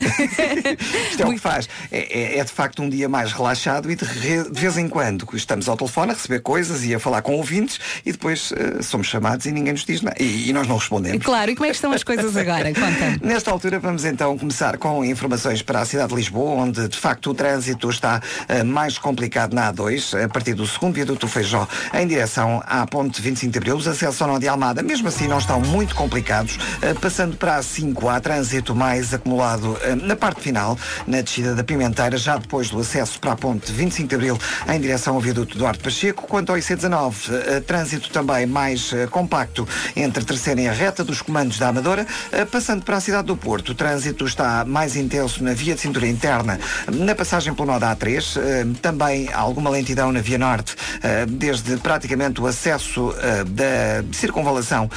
Isto 1.10 1.22
é 1.22 1.26
o 1.26 1.32
que 1.32 1.38
faz. 1.38 1.68
É, 1.92 2.20
é- 2.20 2.38
é 2.38 2.44
de 2.44 2.50
facto 2.52 2.82
um 2.82 2.88
dia 2.88 3.06
mais 3.06 3.32
relaxado 3.32 3.90
e 3.90 3.96
de, 3.96 4.06
de 4.50 4.58
vez 4.60 4.78
em 4.78 4.88
quando 4.88 5.28
estamos 5.34 5.68
ao 5.68 5.76
telefone 5.76 6.12
a 6.12 6.14
receber 6.14 6.40
coisas 6.40 6.84
e 6.84 6.94
a 6.94 6.98
falar 6.98 7.20
com 7.20 7.34
ouvintes 7.34 7.78
e 8.04 8.12
depois 8.12 8.50
eh, 8.56 8.82
somos 8.82 9.06
chamados 9.06 9.44
e 9.44 9.52
ninguém 9.52 9.74
nos 9.74 9.84
diz 9.84 10.00
nada. 10.00 10.16
E, 10.18 10.48
e 10.48 10.52
nós 10.54 10.66
não 10.66 10.76
respondemos. 10.86 11.24
Claro, 11.24 11.50
e 11.50 11.54
como 11.54 11.66
é 11.66 11.68
que 11.70 11.74
estão 11.74 11.92
as 11.92 12.02
coisas 12.02 12.36
agora? 12.36 12.72
Conta. 12.74 13.18
Nesta 13.20 13.50
altura 13.50 13.78
vamos 13.78 14.04
então 14.04 14.38
começar 14.38 14.78
com 14.78 15.04
informações 15.04 15.62
para 15.62 15.80
a 15.80 15.84
cidade 15.84 16.08
de 16.10 16.14
Lisboa, 16.14 16.62
onde 16.62 16.88
de 16.88 16.98
facto 16.98 17.30
o 17.30 17.34
trânsito 17.34 17.90
está 17.90 18.20
eh, 18.48 18.62
mais 18.62 18.98
complicado 18.98 19.52
na 19.52 19.72
A2, 19.72 20.24
a 20.24 20.28
partir 20.28 20.54
do 20.54 20.66
segundo 20.66 20.94
viaduto 20.94 21.26
do 21.26 21.28
Feijó, 21.28 21.66
em 21.92 22.06
direção 22.06 22.62
à 22.66 22.86
ponte 22.86 23.20
25 23.20 23.52
de 23.52 23.58
Abril. 23.58 23.76
Os 23.76 23.88
acessos 23.88 24.20
ao 24.22 24.28
nó 24.28 24.38
de 24.38 24.48
Almada, 24.48 24.82
mesmo 24.82 25.08
assim, 25.08 25.26
não 25.26 25.38
estão 25.38 25.60
muito 25.60 25.94
complicados. 25.94 26.58
Eh, 26.80 26.94
passando 26.94 27.36
para 27.36 27.56
a 27.56 27.62
5, 27.62 28.08
há 28.08 28.20
trânsito 28.20 28.74
mais 28.74 29.12
acumulado 29.12 29.76
eh, 29.82 29.94
na 29.94 30.14
parte 30.14 30.40
final, 30.40 30.78
na 31.06 31.20
descida 31.20 31.54
da 31.54 31.64
Pimenteira, 31.64 32.16
já 32.16 32.36
depois 32.36 32.70
do 32.70 32.78
acesso 32.78 33.18
para 33.18 33.32
a 33.32 33.36
ponte 33.36 33.72
25 33.72 34.08
de 34.08 34.14
Abril, 34.14 34.38
em 34.68 34.80
direção 34.80 35.14
ao 35.14 35.20
viaduto 35.20 35.58
Duarte 35.58 35.82
Pacheco. 35.82 36.26
Quanto 36.26 36.50
ao 36.50 36.58
IC19, 36.58 37.14
eh, 37.30 37.60
trânsito 37.60 38.10
também 38.10 38.46
mais 38.46 38.94
compacto 39.10 39.66
entre 39.96 40.24
terceira 40.24 40.60
e 40.60 40.68
reta 40.76 41.02
dos 41.02 41.22
comandos 41.22 41.58
da 41.58 41.68
Amadora. 41.68 42.06
Eh, 42.30 42.44
Passando 42.44 42.84
para 42.84 42.96
a 42.98 43.00
cidade 43.00 43.26
do 43.26 43.36
Porto, 43.36 43.70
o 43.70 43.74
trânsito 43.74 44.24
está 44.26 44.64
mais 44.64 44.94
intenso 44.96 45.42
na 45.42 45.52
via 45.54 45.74
de 45.74 45.80
cintura 45.80 46.06
interna, 46.06 46.58
na 46.92 47.14
passagem 47.14 47.54
pelo 47.54 47.66
nó 47.72 47.78
da 47.78 47.96
A3. 47.96 48.36
eh, 48.36 48.66
Também 48.82 49.28
alguma 49.32 49.70
lentidão 49.70 50.12
na 50.12 50.20
via 50.20 50.38
norte, 50.38 50.76
eh, 51.02 51.26
desde 51.26 51.76
praticamente 51.78 52.40
o 52.40 52.46
acesso 52.46 53.14
da 53.48 54.04
circunvalação 54.12 54.90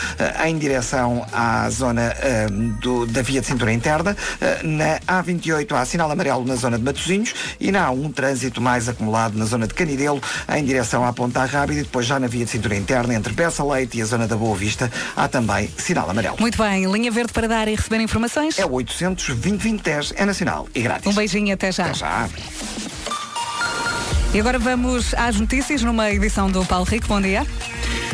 em 0.46 0.58
direção 0.58 1.26
à 1.32 1.70
zona 1.70 2.14
da 3.10 3.22
via 3.22 3.42
de 3.42 3.48
cintura 3.48 3.72
interna. 3.72 4.16
Na 4.64 5.00
A28 5.22 5.72
há 5.76 5.86
sinal 5.86 6.12
amarelo 6.12 6.46
na 6.46 6.56
zona 6.56 6.78
de 6.78 6.84
Matosinhos 6.84 7.34
e 7.60 7.72
na 7.72 7.88
A1 7.90 8.14
trânsito 8.14 8.62
mais 8.62 8.90
acumulado 8.90 9.38
na 9.38 9.46
zona 9.46 9.68
de 9.68 9.74
Canidelo 9.74 10.22
em 10.56 10.64
direção 10.64 11.06
à 11.06 11.14
Ponta 11.14 11.46
Rábida 11.46 11.82
e 11.82 11.84
depois 11.84 12.06
já 12.06 12.20
na 12.20 12.28
via 12.28 12.46
de 12.46 12.52
cintura 12.52 12.76
interna 12.76 13.14
entre 13.14 13.34
Bessa 13.34 13.64
Leite 13.64 13.98
e 13.98 14.02
a 14.02 14.06
zona 14.06 14.28
da 14.28 14.36
Boa 14.36 14.56
Vista 14.56 14.92
há 15.16 15.28
também 15.28 15.69
sinal 15.78 16.10
amarelo. 16.10 16.38
Muito 16.40 16.58
bem, 16.58 16.92
linha 16.92 17.12
verde 17.12 17.34
para 17.34 17.48
dar 17.48 17.68
e 17.68 17.76
receber 17.76 18.02
informações? 18.02 18.58
É 18.60 18.66
o 18.66 18.72
800 18.72 19.28
2010 19.28 20.14
é 20.16 20.26
nacional 20.26 20.68
e 20.74 20.82
grátis. 20.82 21.08
Um 21.08 21.14
beijinho, 21.14 21.54
até 21.54 21.72
já. 21.72 21.86
Até 21.86 21.94
já. 21.94 22.30
E 24.34 24.40
agora 24.40 24.60
vamos 24.60 25.14
às 25.16 25.40
notícias 25.40 25.82
numa 25.82 26.12
edição 26.12 26.52
do 26.52 26.64
Paulo 26.66 26.86
Rico. 26.86 27.08
Bom 27.08 27.20
dia. 27.20 27.46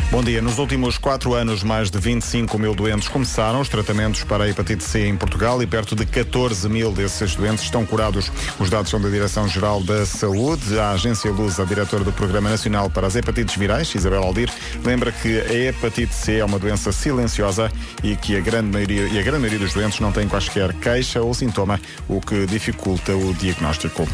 Bom 0.08 0.22
dia. 0.22 0.40
Nos 0.40 0.58
últimos 0.58 0.98
quatro 0.98 1.34
anos, 1.34 1.64
mais 1.64 1.90
de 1.90 1.98
25 1.98 2.56
mil 2.60 2.74
doentes 2.76 3.08
começaram 3.08 3.60
os 3.60 3.68
tratamentos 3.68 4.22
para 4.22 4.44
a 4.44 4.48
hepatite 4.48 4.84
C 4.84 5.04
em 5.04 5.16
Portugal 5.16 5.60
e 5.60 5.66
perto 5.66 5.96
de 5.96 6.06
14 6.06 6.68
mil 6.68 6.92
desses 6.92 7.34
doentes 7.34 7.64
estão 7.64 7.84
curados. 7.84 8.30
Os 8.58 8.70
dados 8.70 8.88
são 8.88 9.00
da 9.00 9.08
Direção-Geral 9.08 9.82
da 9.82 10.06
Saúde. 10.06 10.78
A 10.78 10.92
Agência 10.92 11.30
Luz, 11.32 11.58
a 11.58 11.64
diretora 11.64 12.04
do 12.04 12.12
Programa 12.12 12.48
Nacional 12.48 12.88
para 12.88 13.08
as 13.08 13.16
Hepatites 13.16 13.56
Virais, 13.56 13.92
Isabel 13.94 14.22
Aldir, 14.22 14.48
lembra 14.84 15.10
que 15.10 15.40
a 15.40 15.52
hepatite 15.52 16.14
C 16.14 16.36
é 16.36 16.44
uma 16.44 16.58
doença 16.58 16.92
silenciosa 16.92 17.70
e 18.02 18.14
que 18.14 18.36
a 18.36 18.40
grande 18.40 18.70
maioria, 18.70 19.08
e 19.08 19.18
a 19.18 19.22
grande 19.22 19.40
maioria 19.40 19.58
dos 19.58 19.74
doentes 19.74 19.98
não 19.98 20.12
tem 20.12 20.28
quaisquer 20.28 20.72
queixa 20.74 21.20
ou 21.20 21.34
sintoma, 21.34 21.80
o 22.08 22.20
que 22.20 22.46
dificulta 22.46 23.14
o 23.14 23.34
diagnóstico. 23.34 24.08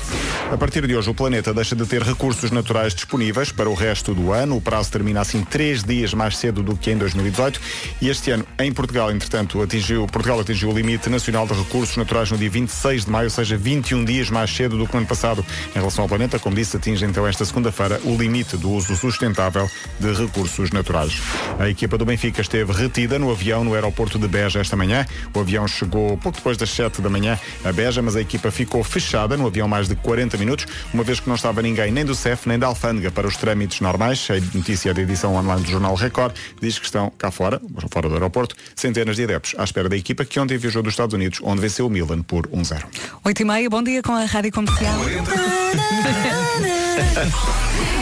A 0.51 0.57
partir 0.57 0.87
de 0.87 0.97
hoje, 0.97 1.11
o 1.11 1.15
planeta 1.15 1.53
deixa 1.53 1.77
de 1.77 1.85
ter 1.85 2.03
recursos 2.03 2.51
naturais 2.51 2.95
disponíveis 2.95 3.53
para 3.53 3.69
o 3.69 3.75
resto 3.75 4.15
do 4.15 4.33
ano. 4.33 4.57
O 4.57 4.61
prazo 4.61 4.91
termina 4.91 5.21
assim 5.21 5.45
dias 5.85 6.15
mais 6.15 6.37
cedo 6.37 6.63
do 6.63 6.77
que 6.77 6.91
em 6.91 6.97
2018 6.97 7.61
e 8.01 8.09
este 8.09 8.31
ano, 8.31 8.47
em 8.59 8.73
Portugal, 8.73 9.11
entretanto, 9.11 9.63
atingiu, 9.63 10.07
Portugal 10.07 10.41
atingiu 10.41 10.71
o 10.71 10.73
limite 10.73 11.09
nacional 11.09 11.47
de 11.47 11.55
recursos 11.55 11.97
naturais 11.97 12.31
no 12.31 12.39
dia 12.39 12.51
26 12.51 13.05
de 13.05 13.11
maio, 13.11 13.25
ou 13.25 13.31
seja, 13.31 13.57
21 13.57 14.05
dias 14.05 14.31
mais 14.31 14.51
cedo 14.51 14.77
do 14.77 14.87
que 14.87 14.93
no 14.93 14.99
ano 14.99 15.07
passado. 15.07 15.45
Em 15.75 15.79
relação 15.79 16.05
ao 16.05 16.09
planeta, 16.09 16.39
como 16.39 16.57
disse, 16.57 16.77
atinge 16.77 17.05
então 17.05 17.27
esta 17.27 17.45
segunda-feira 17.45 18.01
o 18.05 18.17
limite 18.17 18.57
do 18.57 18.71
uso 18.71 18.95
sustentável 18.97 19.71
de 19.99 20.13
recursos 20.13 20.71
naturais. 20.71 21.21
A 21.59 21.69
equipa 21.69 21.97
do 21.99 22.05
Benfica 22.05 22.41
esteve 22.41 22.73
retida 22.73 23.19
no 23.19 23.31
avião 23.31 23.65
no 23.65 23.75
aeroporto 23.75 24.19
de 24.19 24.29
Beja 24.29 24.61
esta 24.61 24.77
manhã. 24.77 25.07
O 25.35 25.41
avião 25.41 25.67
chegou 25.69 26.17
pouco 26.19 26.39
depois 26.39 26.57
das 26.57 26.71
7 26.71 27.01
da 27.01 27.09
manhã 27.09 27.39
a 27.65 27.73
Beja, 27.73 28.03
mas 28.03 28.17
a 28.17 28.21
equipa 28.21 28.51
ficou 28.51 28.83
fechada 28.83 29.37
no 29.37 29.47
avião 29.47 29.69
mais 29.69 29.89
de 29.89 29.95
40 29.95 30.37
minutos, 30.37 30.67
uma 30.93 31.05
vez 31.05 31.21
que 31.21 31.29
não 31.29 31.37
estava 31.37 31.63
ninguém 31.63 31.91
nem 31.91 32.05
do 32.05 32.15
CEF 32.15 32.49
nem 32.49 32.59
da 32.59 32.67
Alfândega 32.67 33.11
para 33.11 33.27
os 33.27 33.37
trâmites 33.37 33.81
normais. 33.81 34.29
A 34.31 34.57
notícia 34.57 34.93
da 34.93 35.03
edição 35.03 35.35
online 35.35 35.63
do 35.63 35.71
Jornal 35.73 35.95
Record 35.95 36.35
diz 36.61 36.79
que 36.79 36.85
estão 36.85 37.11
cá 37.19 37.31
fora, 37.31 37.61
fora 37.91 38.09
do 38.09 38.15
aeroporto, 38.15 38.55
centenas 38.77 39.17
de 39.17 39.25
adeptos 39.25 39.55
à 39.59 39.65
espera 39.65 39.89
da 39.89 39.97
equipa 39.97 40.25
que 40.25 40.39
ontem 40.39 40.57
viajou 40.59 40.83
dos 40.83 40.93
Estados 40.93 41.15
Unidos, 41.15 41.41
onde 41.43 41.61
venceu 41.61 41.87
o 41.87 41.91
Milan 41.91 42.23
por 42.23 42.47
1-0. 42.49 42.83
8 43.25 43.41
e 43.43 43.45
meia, 43.45 43.71
bom 43.71 43.83
dia 43.83 44.03
com 44.03 44.13
a 44.13 44.25
Rádio 44.25 44.53
Comercial. 44.53 44.95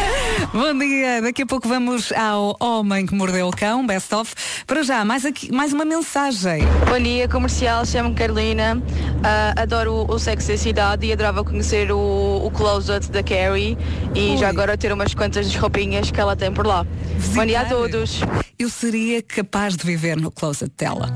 Bom 0.53 0.77
dia, 0.77 1.21
daqui 1.21 1.43
a 1.43 1.45
pouco 1.45 1.65
vamos 1.69 2.11
ao 2.11 2.57
Homem 2.59 3.05
que 3.05 3.15
Mordeu 3.15 3.47
o 3.47 3.51
Cão, 3.51 3.85
Best 3.87 4.13
of. 4.13 4.33
Para 4.67 4.83
já, 4.83 5.05
mais, 5.05 5.25
aqui, 5.25 5.49
mais 5.49 5.71
uma 5.71 5.85
mensagem. 5.85 6.61
Bom 6.89 6.99
dia, 6.99 7.25
comercial, 7.29 7.85
chamo-me 7.85 8.15
Carolina, 8.15 8.81
Ah, 9.23 9.53
adoro 9.61 9.93
o, 9.93 10.13
o 10.13 10.19
Sexo 10.19 10.51
e 10.51 10.55
a 10.55 10.57
Cidade 10.57 11.05
e 11.07 11.13
adorava 11.13 11.41
conhecer 11.45 11.89
o, 11.89 12.41
o 12.43 12.51
Closet 12.51 13.09
da 13.09 13.23
Carrie 13.23 13.77
e 14.13 14.31
Ui. 14.31 14.37
já 14.37 14.49
agora 14.49 14.77
ter 14.77 14.91
umas 14.91 15.13
quantas 15.13 15.55
roupinhas 15.55 16.11
que 16.11 16.19
ela 16.19 16.35
tem 16.35 16.51
por 16.51 16.67
lá. 16.67 16.85
Bom 17.33 17.45
dia 17.45 17.61
a 17.61 17.65
todos. 17.65 18.19
Eu 18.59 18.69
seria 18.69 19.21
capaz 19.21 19.77
de 19.77 19.85
viver 19.85 20.17
no 20.17 20.29
closet 20.31 20.71
dela. 20.77 21.13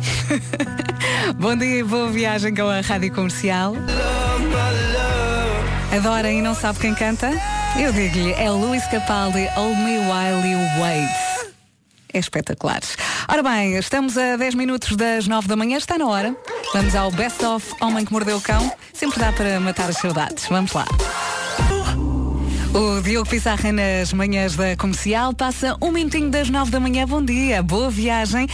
Bom 1.37 1.55
dia 1.57 1.79
e 1.79 1.83
boa 1.83 2.09
viagem 2.09 2.55
com 2.55 2.69
a 2.69 2.79
Rádio 2.79 3.13
Comercial. 3.13 3.75
Adora 5.95 6.31
e 6.31 6.41
não 6.41 6.55
sabe 6.55 6.79
quem 6.79 6.95
canta? 6.95 7.29
Eu 7.77 7.91
digo-lhe, 7.91 8.31
é 8.33 8.49
Luís 8.49 8.85
Capaldi, 8.87 9.47
Hold 9.55 9.77
Me 9.79 9.97
While 9.97 10.49
You 10.49 10.59
Wait. 10.81 11.53
É 12.13 12.19
espetacular. 12.19 12.79
Ora 13.27 13.43
bem, 13.43 13.75
estamos 13.75 14.17
a 14.17 14.37
10 14.37 14.55
minutos 14.55 14.95
das 14.95 15.27
9 15.27 15.47
da 15.49 15.57
manhã, 15.57 15.77
está 15.77 15.97
na 15.97 16.07
hora. 16.07 16.33
Vamos 16.73 16.95
ao 16.95 17.11
Best 17.11 17.43
of 17.43 17.75
Homem 17.81 18.05
que 18.05 18.13
Mordeu 18.13 18.37
o 18.37 18.41
Cão. 18.41 18.71
Sempre 18.93 19.19
dá 19.19 19.33
para 19.33 19.59
matar 19.59 19.89
as 19.89 19.97
saudades. 19.97 20.45
Vamos 20.47 20.71
lá. 20.71 20.85
O 22.75 23.01
Diogo 23.01 23.29
Pissarra 23.29 23.71
nas 23.71 24.11
manhãs 24.11 24.57
da 24.57 24.75
comercial 24.75 25.33
passa 25.33 25.77
um 25.81 25.93
minutinho 25.93 26.29
das 26.29 26.49
nove 26.49 26.71
da 26.71 26.77
manhã. 26.77 27.07
Bom 27.07 27.23
dia, 27.23 27.63
boa 27.63 27.89
viagem. 27.89 28.49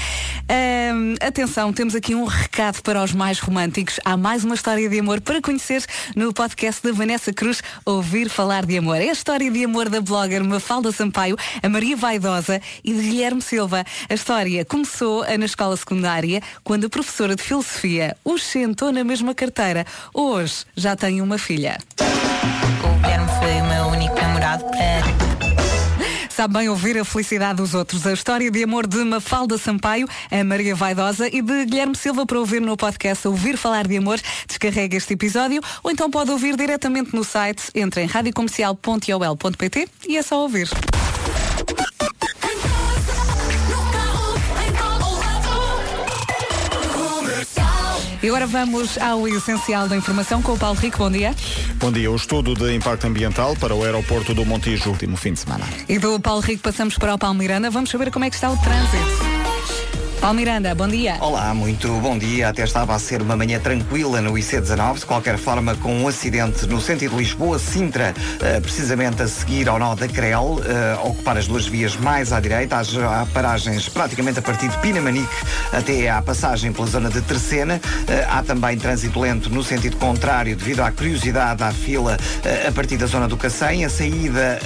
Ahm, 0.47 1.15
atenção, 1.19 1.73
temos 1.73 1.95
aqui 1.95 2.13
um 2.13 2.25
recado 2.25 2.84
para 2.84 3.03
os 3.03 3.13
mais 3.13 3.39
românticos. 3.39 3.99
Há 4.05 4.15
mais 4.15 4.43
uma 4.43 4.53
história 4.53 4.88
de 4.88 4.99
amor 4.99 5.21
para 5.21 5.41
conhecer 5.41 5.84
no 6.15 6.31
podcast 6.31 6.84
da 6.84 6.93
Vanessa 6.93 7.34
Cruz, 7.34 7.63
Ouvir 7.84 8.29
Falar 8.29 8.63
de 8.63 8.77
Amor. 8.77 8.97
É 8.97 9.10
a 9.10 9.12
história 9.12 9.49
de 9.49 9.65
amor 9.65 9.89
da 9.89 9.99
blogger 9.99 10.43
Mafalda 10.43 10.91
Sampaio, 10.91 11.36
a 11.63 11.67
Maria 11.67 11.97
Vaidosa 11.97 12.62
e 12.84 12.93
de 12.93 13.01
Guilherme 13.01 13.41
Silva. 13.41 13.84
A 14.07 14.13
história 14.13 14.63
começou 14.63 15.25
na 15.36 15.45
escola 15.45 15.75
secundária, 15.75 16.43
quando 16.63 16.86
a 16.86 16.89
professora 16.89 17.36
de 17.36 17.41
filosofia 17.41 18.15
os 18.23 18.43
sentou 18.43 18.91
na 18.91 19.03
mesma 19.03 19.34
carteira. 19.34 19.84
Hoje 20.13 20.63
já 20.75 20.95
tem 20.95 21.23
uma 21.23 21.39
filha. 21.39 21.79
Sabe 26.30 26.54
bem 26.56 26.69
ouvir 26.69 26.97
a 26.97 27.06
felicidade 27.06 27.58
dos 27.58 27.76
outros. 27.76 28.08
A 28.08 28.13
história 28.13 28.50
de 28.50 28.63
amor 28.63 28.88
de 28.88 29.04
Mafalda 29.04 29.58
Sampaio, 29.58 30.08
a 30.32 30.43
Maria 30.43 30.74
Vaidosa 30.74 31.28
e 31.28 31.41
de 31.41 31.65
Guilherme 31.65 31.95
Silva 31.95 32.26
para 32.26 32.39
ouvir 32.39 32.62
no 32.62 32.76
podcast 32.76 33.28
Ouvir 33.28 33.58
Falar 33.58 33.88
de 33.88 33.97
Amor. 33.97 34.19
Descarrega 34.47 34.97
este 34.97 35.13
episódio 35.13 35.62
ou 35.84 35.91
então 35.91 36.10
pode 36.10 36.32
ouvir 36.32 36.56
diretamente 36.56 37.15
no 37.15 37.24
site. 37.24 37.63
Entre 37.76 38.02
em 38.02 38.06
radiocomercial.ol.pt 38.08 39.88
e 40.08 40.17
é 40.17 40.21
só 40.24 40.41
ouvir. 40.41 40.67
E 48.23 48.27
agora 48.27 48.45
vamos 48.45 48.97
ao 48.99 49.27
essencial 49.27 49.88
da 49.88 49.97
informação 49.97 50.41
com 50.41 50.53
o 50.53 50.57
Paulo 50.57 50.79
Rico. 50.79 50.99
Bom 50.99 51.10
dia. 51.10 51.36
Bom 51.75 51.91
dia. 51.91 52.12
O 52.12 52.15
estudo 52.15 52.53
de 52.53 52.75
impacto 52.75 53.07
ambiental 53.07 53.55
para 53.55 53.73
o 53.73 53.84
aeroporto 53.84 54.34
do 54.34 54.45
Montijo 54.45 54.91
último 54.91 55.17
fim 55.17 55.34
de 55.34 55.39
semana. 55.39 55.65
E 55.89 55.97
do 55.97 56.19
Paulo 56.19 56.41
Rico 56.41 56.62
passamos 56.62 56.97
para 56.97 57.15
o 57.15 57.17
Paulo 57.17 57.38
Miranda. 57.38 57.71
Vamos 57.71 57.89
saber 57.89 58.12
como 58.12 58.25
é 58.25 58.29
que 58.29 58.36
está 58.36 58.51
o 58.51 58.57
trânsito. 58.57 59.50
Paulo 60.21 60.36
Miranda, 60.36 60.75
bom 60.75 60.88
dia. 60.88 61.17
Olá, 61.19 61.51
muito 61.51 61.88
bom 61.99 62.15
dia. 62.15 62.49
Até 62.49 62.63
estava 62.63 62.93
a 62.93 62.99
ser 62.99 63.23
uma 63.23 63.36
manhã 63.36 63.60
tranquila 63.60 64.21
no 64.21 64.34
IC19, 64.34 64.99
de 64.99 65.05
qualquer 65.07 65.36
forma 65.36 65.75
com 65.77 65.95
um 65.95 66.07
acidente 66.07 66.67
no 66.67 66.79
sentido 66.79 67.17
Lisboa-Sintra, 67.17 68.13
eh, 68.39 68.60
precisamente 68.60 69.23
a 69.23 69.27
seguir 69.27 69.67
ao 69.67 69.79
nó 69.79 69.95
da 69.95 70.07
Crel, 70.07 70.62
eh, 70.63 70.99
ocupar 71.03 71.39
as 71.39 71.47
duas 71.47 71.65
vias 71.65 71.95
mais 71.97 72.31
à 72.31 72.39
direita. 72.39 72.79
Há, 72.79 73.25
paragens 73.34 73.89
praticamente 73.89 74.38
a 74.38 74.43
partir 74.43 74.69
de 74.69 74.77
Pinamanique 74.77 75.27
até 75.73 76.07
à 76.07 76.21
passagem 76.21 76.71
pela 76.71 76.86
zona 76.86 77.10
de 77.10 77.19
Terceira. 77.21 77.81
Eh, 78.07 78.27
há 78.29 78.43
também 78.43 78.77
trânsito 78.77 79.19
lento 79.19 79.49
no 79.49 79.63
sentido 79.63 79.97
contrário, 79.97 80.55
devido 80.55 80.81
à 80.81 80.91
curiosidade 80.91 81.63
à 81.63 81.71
fila 81.71 82.15
a 82.67 82.71
partir 82.71 82.95
da 82.97 83.07
zona 83.07 83.27
do 83.27 83.36
Cacém. 83.38 83.86
A 83.86 83.89
saída 83.89 84.60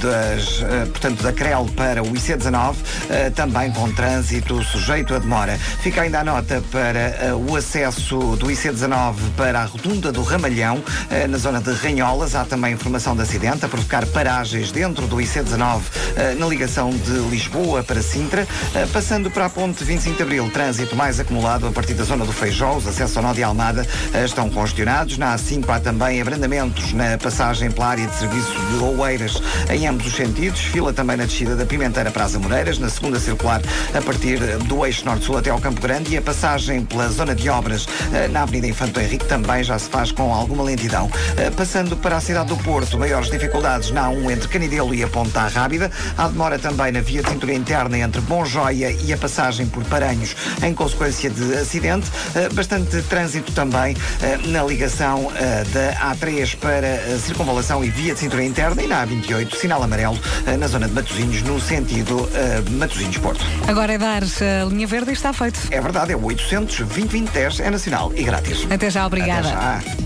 das, 0.00 0.60
portanto, 0.90 1.24
da 1.24 1.32
Crel 1.32 1.66
para 1.74 2.04
o 2.04 2.12
IC19, 2.12 2.76
eh, 3.10 3.30
também 3.30 3.72
com 3.72 3.90
trânsito 3.92 4.62
sujeito 4.76 5.14
a 5.14 5.18
demora. 5.18 5.58
Fica 5.80 6.02
ainda 6.02 6.20
a 6.20 6.24
nota 6.24 6.62
para 6.70 6.98
eh, 6.98 7.34
o 7.34 7.56
acesso 7.56 8.36
do 8.36 8.46
IC19 8.48 9.14
para 9.36 9.60
a 9.60 9.64
rotunda 9.64 10.12
do 10.12 10.22
Ramalhão, 10.22 10.84
eh, 11.10 11.26
na 11.26 11.38
zona 11.38 11.62
de 11.62 11.72
Ranholas. 11.72 12.34
Há 12.34 12.44
também 12.44 12.74
informação 12.74 13.16
de 13.16 13.22
acidente 13.22 13.64
a 13.64 13.68
provocar 13.68 14.04
paragens 14.06 14.70
dentro 14.70 15.06
do 15.06 15.16
IC19 15.16 15.80
eh, 16.16 16.34
na 16.38 16.46
ligação 16.46 16.90
de 16.90 17.12
Lisboa 17.30 17.82
para 17.82 18.02
Sintra. 18.02 18.46
Passando 18.92 19.30
para 19.30 19.46
a 19.46 19.50
ponte 19.50 19.82
25 19.82 20.16
de 20.16 20.22
Abril, 20.22 20.50
trânsito 20.50 20.94
mais 20.94 21.18
acumulado 21.18 21.66
a 21.66 21.72
partir 21.72 21.94
da 21.94 22.04
zona 22.04 22.26
do 22.26 22.32
Feijó. 22.32 22.76
Os 22.76 22.86
acessos 22.86 23.16
ao 23.16 23.22
nó 23.22 23.32
de 23.32 23.42
Almada 23.42 23.86
estão 24.24 24.50
congestionados. 24.50 25.16
Na 25.16 25.36
A5 25.36 25.68
há 25.70 25.80
também 25.80 26.20
abrandamentos 26.20 26.92
na 26.92 27.16
passagem 27.16 27.70
pela 27.70 27.88
área 27.88 28.06
de 28.06 28.14
serviço 28.14 28.52
de 28.52 28.84
Oeiras 28.84 29.40
em 29.70 29.86
ambos 29.86 30.06
os 30.06 30.14
sentidos. 30.14 30.60
Fila 30.60 30.92
também 30.92 31.16
na 31.16 31.24
descida 31.24 31.56
da 31.56 31.64
Pimenteira 31.64 32.10
para 32.10 32.24
as 32.24 32.34
Amoreiras, 32.34 32.78
na 32.78 32.90
segunda 32.90 33.18
circular 33.18 33.62
a 33.94 34.02
partir 34.02 34.38
do 34.66 34.84
eixo 34.84 35.04
norte-sul 35.04 35.38
até 35.38 35.50
ao 35.50 35.58
Campo 35.60 35.80
Grande 35.80 36.14
e 36.14 36.18
a 36.18 36.22
passagem 36.22 36.84
pela 36.84 37.08
zona 37.08 37.34
de 37.34 37.48
obras 37.48 37.86
eh, 38.12 38.28
na 38.28 38.42
Avenida 38.42 38.66
Infanto 38.66 39.00
Henrique 39.00 39.24
também 39.26 39.62
já 39.62 39.78
se 39.78 39.88
faz 39.88 40.10
com 40.12 40.32
alguma 40.34 40.62
lentidão. 40.64 41.10
Eh, 41.36 41.50
Passando 41.50 41.96
para 41.96 42.16
a 42.16 42.20
cidade 42.20 42.48
do 42.48 42.56
Porto, 42.58 42.98
maiores 42.98 43.30
dificuldades 43.30 43.90
na 43.90 44.08
A1 44.08 44.30
entre 44.32 44.48
Canidelo 44.48 44.94
e 44.94 45.02
a 45.02 45.08
Ponta 45.08 45.46
Rábida. 45.48 45.90
Há 46.18 46.28
demora 46.28 46.58
também 46.58 46.92
na 46.92 47.00
via 47.00 47.22
de 47.22 47.30
cintura 47.30 47.54
interna 47.54 47.98
entre 47.98 48.20
Bom 48.22 48.44
Joia 48.44 48.90
e 48.90 49.12
a 49.12 49.16
passagem 49.16 49.66
por 49.66 49.84
Paranhos 49.84 50.34
em 50.62 50.74
consequência 50.74 51.30
de 51.30 51.54
acidente. 51.54 52.10
Eh, 52.34 52.48
Bastante 52.56 53.02
trânsito 53.02 53.52
também 53.52 53.96
na 54.46 54.62
ligação 54.64 55.30
da 55.72 56.14
A3 56.14 56.56
para 56.56 57.18
circunvalação 57.18 57.84
e 57.84 57.90
via 57.90 58.14
de 58.14 58.20
cintura 58.20 58.42
interna 58.42 58.82
e 58.82 58.86
na 58.86 59.06
A28, 59.06 59.54
sinal 59.56 59.82
amarelo 59.82 60.18
na 60.58 60.66
zona 60.66 60.88
de 60.88 60.94
Matosinhos, 60.94 61.42
no 61.42 61.60
sentido 61.60 62.28
Matosinhos-Porto. 62.70 63.44
Agora 63.68 63.92
é 63.92 63.98
dar 63.98 64.24
a 64.62 64.64
linha 64.64 64.86
verde 64.86 65.10
e 65.10 65.12
está 65.12 65.32
feito. 65.32 65.60
É 65.70 65.80
verdade, 65.80 66.12
é 66.12 66.16
o 66.16 66.24
800 66.24 66.80
2010 66.80 67.60
é 67.60 67.70
nacional 67.70 68.12
e 68.14 68.22
grátis. 68.22 68.66
Até 68.70 68.90
já, 68.90 69.06
obrigada. 69.06 69.48
Até 69.48 69.90
já. 69.90 70.05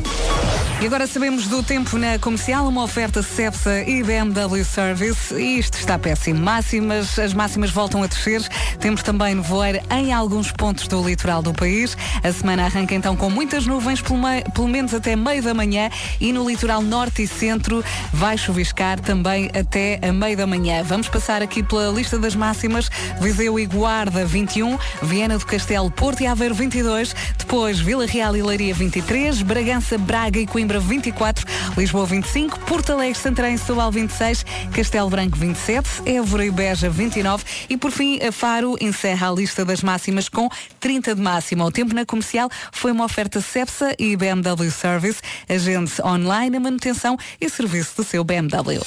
E 0.83 0.87
agora 0.87 1.07
sabemos 1.07 1.47
do 1.47 1.63
tempo 1.63 1.99
na 1.99 2.19
comercial, 2.19 2.67
uma 2.67 2.83
oferta 2.83 3.23
Cepsa 3.23 3.83
e 3.83 4.03
BMW 4.03 4.65
Service. 4.65 5.35
E 5.35 5.59
isto 5.59 5.75
está 5.75 5.99
péssimo. 5.99 6.41
Máximas, 6.41 7.19
as 7.19 7.35
máximas 7.35 7.71
voltam 7.71 8.03
a 8.03 8.07
descer. 8.07 8.41
Temos 8.79 9.03
também 9.03 9.35
nevoeiro 9.35 9.79
em 9.91 10.11
alguns 10.11 10.51
pontos 10.51 10.89
do 10.89 11.07
litoral 11.07 11.43
do 11.43 11.53
país. 11.53 11.95
A 12.25 12.33
semana 12.33 12.65
arranca 12.65 12.95
então 12.95 13.15
com 13.15 13.29
muitas 13.29 13.67
nuvens, 13.67 14.01
pelo, 14.01 14.21
pelo 14.55 14.69
menos 14.69 14.95
até 14.95 15.15
meio 15.15 15.43
da 15.43 15.53
manhã. 15.53 15.91
E 16.19 16.33
no 16.33 16.49
litoral 16.49 16.81
norte 16.81 17.25
e 17.25 17.29
centro 17.29 17.85
vai 18.11 18.39
chuviscar 18.39 18.99
também 18.99 19.51
até 19.55 20.01
a 20.03 20.11
meio 20.15 20.39
da 20.39 20.47
manhã. 20.47 20.83
Vamos 20.83 21.11
passar 21.11 21.43
aqui 21.43 21.63
pela 21.63 21.93
lista 21.93 22.19
das 22.19 22.35
máximas. 22.35 22.91
Viseu 23.21 23.61
e 23.61 23.67
Guarda 23.67 24.25
21, 24.25 24.79
Viana 25.03 25.37
do 25.37 25.45
Castelo, 25.45 25.91
Porto 25.91 26.23
e 26.23 26.27
Aveiro 26.27 26.55
22, 26.55 27.15
depois 27.37 27.79
Vila 27.79 28.07
Real 28.07 28.35
e 28.35 28.43
Leiria 28.43 28.73
23, 28.73 29.43
Bragança, 29.43 29.99
Braga 29.99 30.39
e 30.39 30.47
Coimbra 30.47 30.70
24, 30.79 31.45
Lisboa 31.77 32.07
25, 32.07 32.61
Porto 32.61 32.93
Alegre, 32.93 33.19
Santarém 33.19 33.57
Setúbal 33.57 33.91
26, 33.91 34.45
Castelo 34.73 35.11
Branco 35.11 35.37
27, 35.37 35.89
Évora 36.07 36.45
e 36.45 36.51
Beja 36.51 36.89
29 36.89 37.45
e 37.69 37.77
por 37.77 37.91
fim 37.91 38.21
a 38.23 38.31
Faro 38.31 38.77
encerra 38.81 39.31
a 39.31 39.33
lista 39.33 39.65
das 39.65 39.83
máximas 39.83 40.29
com 40.29 40.49
30 40.79 41.15
de 41.15 41.21
máxima. 41.21 41.65
O 41.65 41.73
tempo 41.73 41.95
na 41.95 42.05
comercial 42.05 42.49
foi 42.73 42.93
uma 42.93 43.05
oferta 43.05 43.41
Cepsa 43.41 43.95
e 43.99 44.17
BMW 44.17 44.71
Service, 44.71 45.21
agente 45.49 46.01
online, 46.03 46.57
a 46.57 46.61
manutenção 46.61 47.17
e 47.41 47.49
serviço 47.49 47.97
do 47.97 48.05
seu 48.05 48.23
BMW. 48.23 48.81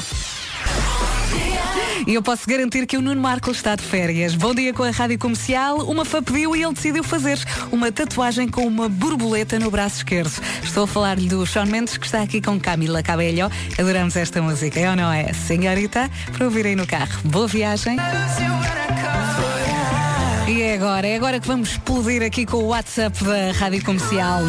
E 2.08 2.14
eu 2.14 2.22
posso 2.22 2.48
garantir 2.48 2.86
que 2.86 2.98
o 2.98 3.02
Nuno 3.02 3.22
Marco 3.22 3.52
está 3.52 3.76
de 3.76 3.84
férias. 3.84 4.36
Bom 4.36 4.54
dia 4.54 4.74
com 4.74 4.84
a 4.84 4.92
Rádio 4.92 5.18
Comercial. 5.18 5.78
Uma 5.80 6.04
fã 6.04 6.22
pediu 6.22 6.56
e 6.56 6.64
ele 6.64 6.74
decidiu 6.74 7.04
fazer 7.04 7.40
uma 7.72 7.92
tatuagem 7.92 8.48
com 8.48 8.66
uma 8.66 8.90
borboleta 8.90 9.60
no 9.60 9.72
braço 9.72 9.98
esquerdo. 9.98 10.34
Estou 10.64 10.84
a 10.84 10.88
falar-lhe 10.88 11.28
do 11.28 11.46
Sean 11.46 11.66
Mendes, 11.66 11.98
que 11.98 12.06
está 12.06 12.22
aqui 12.22 12.42
com 12.42 12.60
Camila 12.60 13.02
Cabello. 13.02 13.52
Adoramos 13.78 14.16
esta 14.16 14.42
música, 14.42 14.80
é 14.80 14.90
ou 14.90 14.96
não 14.96 15.12
é? 15.12 15.32
Senhorita, 15.34 16.10
para 16.32 16.46
ouvirem 16.46 16.76
no 16.76 16.86
carro. 16.86 17.20
Boa 17.24 17.48
viagem. 17.48 17.98
E 20.48 20.62
é 20.62 20.74
agora, 20.76 21.08
é 21.08 21.16
agora 21.16 21.40
que 21.40 21.48
vamos 21.48 21.70
explodir 21.70 22.22
aqui 22.22 22.46
com 22.46 22.58
o 22.58 22.68
WhatsApp 22.68 23.24
da 23.24 23.52
Rádio 23.54 23.84
Comercial 23.84 24.44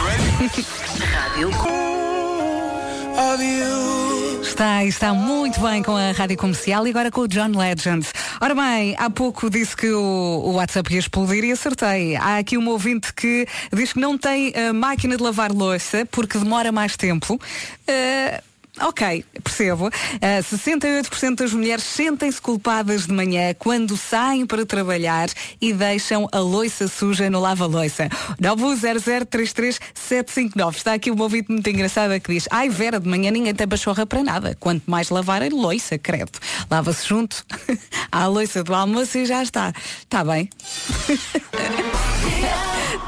Está, 4.43 4.85
está 4.85 5.15
muito 5.15 5.61
bem 5.61 5.83
com 5.83 5.97
a 5.97 6.13
rádio 6.13 6.37
comercial 6.37 6.87
e 6.87 6.91
agora 6.91 7.11
com 7.11 7.23
o 7.23 7.29
John 7.29 7.57
Legend. 7.57 8.07
Ora 8.41 8.55
bem, 8.55 8.95
há 8.99 9.09
pouco 9.09 9.49
disse 9.49 9.77
que 9.77 9.91
o, 9.91 10.43
o 10.45 10.53
WhatsApp 10.55 10.93
ia 10.93 10.99
explodir 10.99 11.45
e 11.45 11.53
acertei. 11.53 12.17
Há 12.17 12.39
aqui 12.39 12.59
um 12.59 12.69
ouvinte 12.69 13.13
que 13.15 13.47
diz 13.73 13.93
que 13.93 14.01
não 14.01 14.19
tem 14.19 14.53
a 14.55 14.73
máquina 14.73 15.17
de 15.17 15.23
lavar 15.23 15.53
louça 15.53 16.07
porque 16.11 16.39
demora 16.39 16.73
mais 16.73 16.97
tempo. 16.97 17.41
Ah, 17.89 18.43
Ok, 18.81 19.23
percebo. 19.45 19.91
Ah, 20.21 20.43
68% 20.43 21.35
das 21.35 21.53
mulheres 21.53 21.85
sentem-se 21.85 22.41
culpadas 22.41 23.07
de 23.07 23.13
manhã 23.13 23.53
quando 23.59 23.99
saem 23.99 24.47
para 24.47 24.65
trabalhar 24.65 25.29
e 25.61 25.75
deixam 25.75 26.27
a 26.33 26.39
loiça 26.39 26.89
suja 26.89 27.29
no 27.29 27.39
lava-loiça. 27.39 28.09
910033759. 28.41 30.77
Está 30.77 30.95
aqui 30.95 31.11
uma 31.11 31.25
ouvinte 31.25 31.53
muito 31.53 31.69
engraçada 31.69 32.19
que 32.19 32.33
diz 32.33 32.49
Ai 32.51 32.71
Vera, 32.71 32.99
de 32.99 33.07
manhã 33.07 33.31
ninguém 33.31 33.55
tem 33.55 33.69
pachorra 33.69 34.07
para 34.07 34.23
nada. 34.23 34.57
Quanto 34.59 34.91
mais 34.91 35.11
lavar 35.11 35.43
a 35.43 35.49
loiça, 35.49 35.99
credo. 35.99 36.33
Lava-se 36.71 37.07
junto 37.07 37.45
à 38.11 38.27
loiça 38.27 38.65
do 38.65 38.75
almoço 38.75 39.19
e 39.19 39.27
já 39.27 39.43
está. 39.43 39.71
Está 40.01 40.25
bem. 40.25 40.49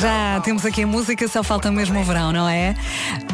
Já 0.00 0.40
temos 0.40 0.64
aqui 0.64 0.82
a 0.82 0.86
música, 0.86 1.26
só 1.28 1.42
falta 1.42 1.70
mesmo 1.70 2.00
o 2.00 2.04
verão, 2.04 2.32
não 2.32 2.48
é? 2.48 2.74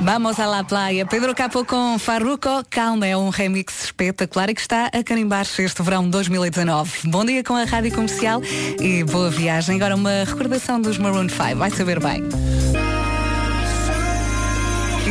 Vamos 0.00 0.38
à 0.40 0.46
la 0.46 0.64
playa. 0.64 1.06
Pedro 1.06 1.34
Capo 1.34 1.64
com 1.64 1.98
Farruco. 1.98 2.48
Calma, 2.70 3.06
é 3.06 3.16
um 3.16 3.28
remix 3.28 3.84
espetacular 3.84 4.50
e 4.50 4.54
que 4.54 4.60
está 4.60 4.86
a 4.86 5.02
carimbar-se 5.02 5.62
este 5.62 5.82
verão 5.82 6.08
2019. 6.08 7.08
Bom 7.08 7.24
dia 7.24 7.44
com 7.44 7.54
a 7.54 7.64
Rádio 7.64 7.92
Comercial 7.94 8.40
e 8.80 9.04
boa 9.04 9.30
viagem. 9.30 9.76
Agora 9.76 9.94
uma 9.94 10.24
recordação 10.24 10.80
dos 10.80 10.98
Maroon 10.98 11.28
5. 11.28 11.56
Vai 11.56 11.70
saber 11.70 12.00
bem. 12.00 12.22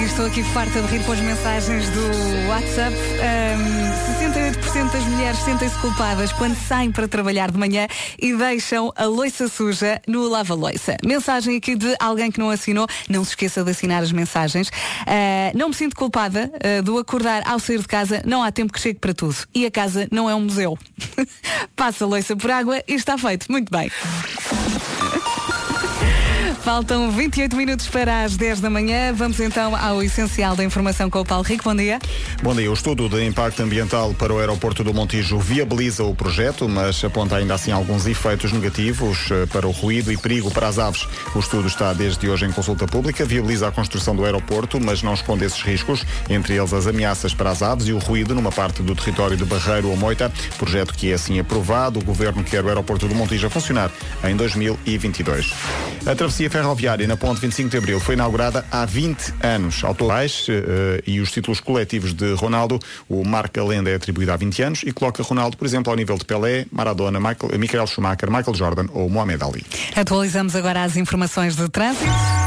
Estou 0.08 0.26
aqui 0.26 0.42
farta 0.42 0.82
de 0.82 0.88
rir 0.88 1.04
com 1.04 1.12
as 1.12 1.20
mensagens 1.20 1.90
do 1.90 2.48
WhatsApp. 2.48 2.96
Ahm, 2.96 3.88
68% 4.18 4.92
das 4.92 5.04
mulheres 5.04 5.38
sentem-se 5.40 5.78
culpadas 5.80 6.32
quando 6.32 6.56
saem 6.56 6.92
para 6.92 7.10
trabalhar 7.10 7.52
de 7.52 7.58
manhã 7.58 7.88
e 8.18 8.34
deixam 8.34 8.92
a 8.96 9.04
loiça 9.04 9.50
suja 9.50 10.02
no 10.08 10.28
lava-loiça. 10.30 10.96
Mensagem 11.06 11.58
aqui 11.58 11.76
de 11.76 11.94
alguém 12.00 12.32
que 12.32 12.40
não 12.40 12.50
assinou. 12.50 12.88
Não 13.10 13.24
se 13.24 13.32
esqueça 13.32 13.66
de 13.66 13.72
assinar 13.72 14.02
as 14.02 14.14
mensagens. 14.14 14.72
Ah, 15.06 15.52
não 15.54 15.70
me 15.70 15.76
sinto 15.76 15.96
culpada 15.96 16.50
ah, 16.56 16.82
do 16.82 16.98
acordar 16.98 17.44
ao 17.46 17.60
sair 17.60 17.80
de 17.80 17.88
casa. 17.88 18.24
Não 18.26 18.42
há 18.42 18.52
tempo 18.52 18.72
que 18.72 18.80
chegue 18.80 19.00
para 19.00 19.14
tudo. 19.14 19.36
E 19.54 19.66
a 19.66 19.72
casa 19.72 20.08
não 20.10 20.30
é 20.30 20.34
um 20.34 20.42
museu. 20.42 20.78
Passa 21.76 22.06
a 22.06 22.08
loiça 22.08 22.36
por 22.36 22.50
água 22.50 22.82
e 22.88 22.94
está 22.94 23.18
feito. 23.18 23.52
Muito 23.52 23.70
bem. 23.70 23.92
Faltam 26.68 27.10
28 27.10 27.56
minutos 27.56 27.88
para 27.88 28.24
as 28.24 28.36
10 28.36 28.60
da 28.60 28.70
manhã. 28.70 29.14
Vamos 29.14 29.40
então 29.40 29.74
ao 29.74 30.04
essencial 30.04 30.54
da 30.54 30.66
informação 30.66 31.10
com 31.10 31.22
o 31.22 31.26
Paulo 31.26 31.46
Rico. 31.46 31.64
Bom 31.64 31.74
dia. 31.74 31.98
Bom 32.44 32.54
dia. 32.54 32.70
O 32.70 32.74
estudo 32.74 33.08
de 33.08 33.24
impacto 33.26 33.64
ambiental 33.64 34.14
para 34.14 34.34
o 34.34 34.38
aeroporto 34.38 34.84
do 34.84 34.94
Montijo 34.94 35.40
viabiliza 35.40 36.04
o 36.04 36.14
projeto, 36.14 36.68
mas 36.68 37.02
aponta 37.06 37.38
ainda 37.38 37.54
assim 37.54 37.72
alguns 37.72 38.06
efeitos 38.06 38.52
negativos 38.52 39.32
eh, 39.32 39.46
para 39.46 39.66
o 39.66 39.72
ruído 39.72 40.12
e 40.12 40.18
perigo 40.18 40.52
para 40.52 40.68
as 40.68 40.78
aves. 40.78 41.08
O 41.34 41.40
estudo 41.40 41.70
está 41.70 41.94
desde 41.94 42.30
hoje 42.30 42.46
em 42.46 42.52
consulta 42.52 42.86
pública, 42.86 43.24
viabiliza 43.24 43.70
a 43.70 43.72
construção 43.72 44.14
do 44.14 44.26
aeroporto, 44.26 44.78
mas 44.78 45.02
não 45.02 45.14
esconde 45.14 45.46
esses 45.46 45.62
riscos, 45.62 46.06
entre 46.30 46.58
eles 46.58 46.74
as 46.74 46.86
ameaças 46.86 47.34
para 47.34 47.50
as 47.50 47.62
aves 47.62 47.88
e 47.88 47.94
o 47.94 47.98
ruído 47.98 48.36
numa 48.36 48.52
parte 48.52 48.84
do 48.84 48.94
território 48.94 49.38
de 49.38 49.46
Barreiro 49.46 49.88
ou 49.88 49.96
Moita. 49.96 50.30
Projeto 50.58 50.94
que 50.94 51.12
é 51.12 51.14
assim 51.14 51.40
aprovado. 51.40 51.98
O 51.98 52.04
governo 52.04 52.44
quer 52.44 52.62
o 52.62 52.68
aeroporto 52.68 53.08
do 53.08 53.16
Montijo 53.16 53.48
a 53.48 53.50
funcionar 53.50 53.90
em 54.26 54.36
2022. 54.36 55.54
A 56.06 56.14
travessia 56.14 56.50
ferroviária 56.58 57.08
na 57.08 57.16
Ponte 57.16 57.40
25 57.40 57.70
de 57.70 57.78
Abril 57.78 58.00
foi 58.00 58.16
inaugurada 58.16 58.66
há 58.72 58.84
20 58.84 59.36
anos. 59.44 59.84
Autorais 59.84 60.48
eh, 60.50 61.04
e 61.06 61.20
os 61.20 61.32
títulos 61.32 61.60
coletivos 61.60 62.16
de 62.16 62.34
Ronaldo, 62.34 62.80
o 63.08 63.24
Marca 63.24 63.64
Lenda 63.64 63.92
é 63.92 63.96
atribuído 63.96 64.32
há 64.32 64.38
20 64.38 64.62
anos 64.64 64.82
e 64.84 64.92
coloca 64.92 65.22
Ronaldo, 65.22 65.56
por 65.56 65.68
exemplo, 65.68 65.92
ao 65.92 65.96
nível 65.96 66.18
de 66.18 66.26
Pelé, 66.26 66.66
Maradona, 66.72 67.20
Michael, 67.20 67.60
Michael 67.60 67.86
Schumacher, 67.86 68.32
Michael 68.32 68.56
Jordan 68.56 68.88
ou 68.92 69.08
Mohamed 69.08 69.44
Ali. 69.44 69.64
Atualizamos 69.96 70.56
agora 70.56 70.84
as 70.84 70.98
informações 70.98 71.56
de 71.56 71.70
trânsito. 71.70 72.47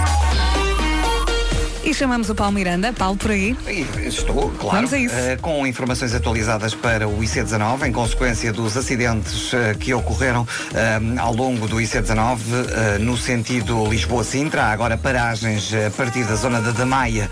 E 1.82 1.94
chamamos 1.94 2.28
o 2.28 2.34
Paulo 2.34 2.52
Miranda. 2.52 2.92
Paulo, 2.92 3.16
por 3.16 3.30
aí. 3.30 3.56
Estou, 4.04 4.50
claro. 4.58 4.76
Vamos 4.76 4.92
a 4.92 4.98
isso. 4.98 5.14
Eh, 5.14 5.38
com 5.40 5.66
informações 5.66 6.14
atualizadas 6.14 6.74
para 6.74 7.08
o 7.08 7.20
IC19, 7.20 7.88
em 7.88 7.92
consequência 7.92 8.52
dos 8.52 8.76
acidentes 8.76 9.52
eh, 9.54 9.74
que 9.80 9.94
ocorreram 9.94 10.46
eh, 10.74 11.00
ao 11.18 11.32
longo 11.32 11.66
do 11.66 11.76
IC19, 11.76 12.38
eh, 12.38 12.98
no 12.98 13.16
sentido 13.16 13.86
Lisboa-Sintra. 13.86 14.64
Agora 14.64 14.98
paragens 14.98 15.72
a 15.72 15.90
partir 15.90 16.24
da 16.24 16.34
zona 16.34 16.60
da 16.60 16.70
Damaia 16.70 17.30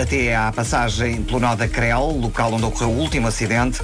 até 0.00 0.34
à 0.34 0.50
passagem 0.50 1.22
pelo 1.22 1.40
nó 1.40 1.54
da 1.54 1.68
Crel, 1.68 2.18
local 2.18 2.54
onde 2.54 2.64
ocorreu 2.64 2.88
o 2.88 2.98
último 2.98 3.28
acidente. 3.28 3.80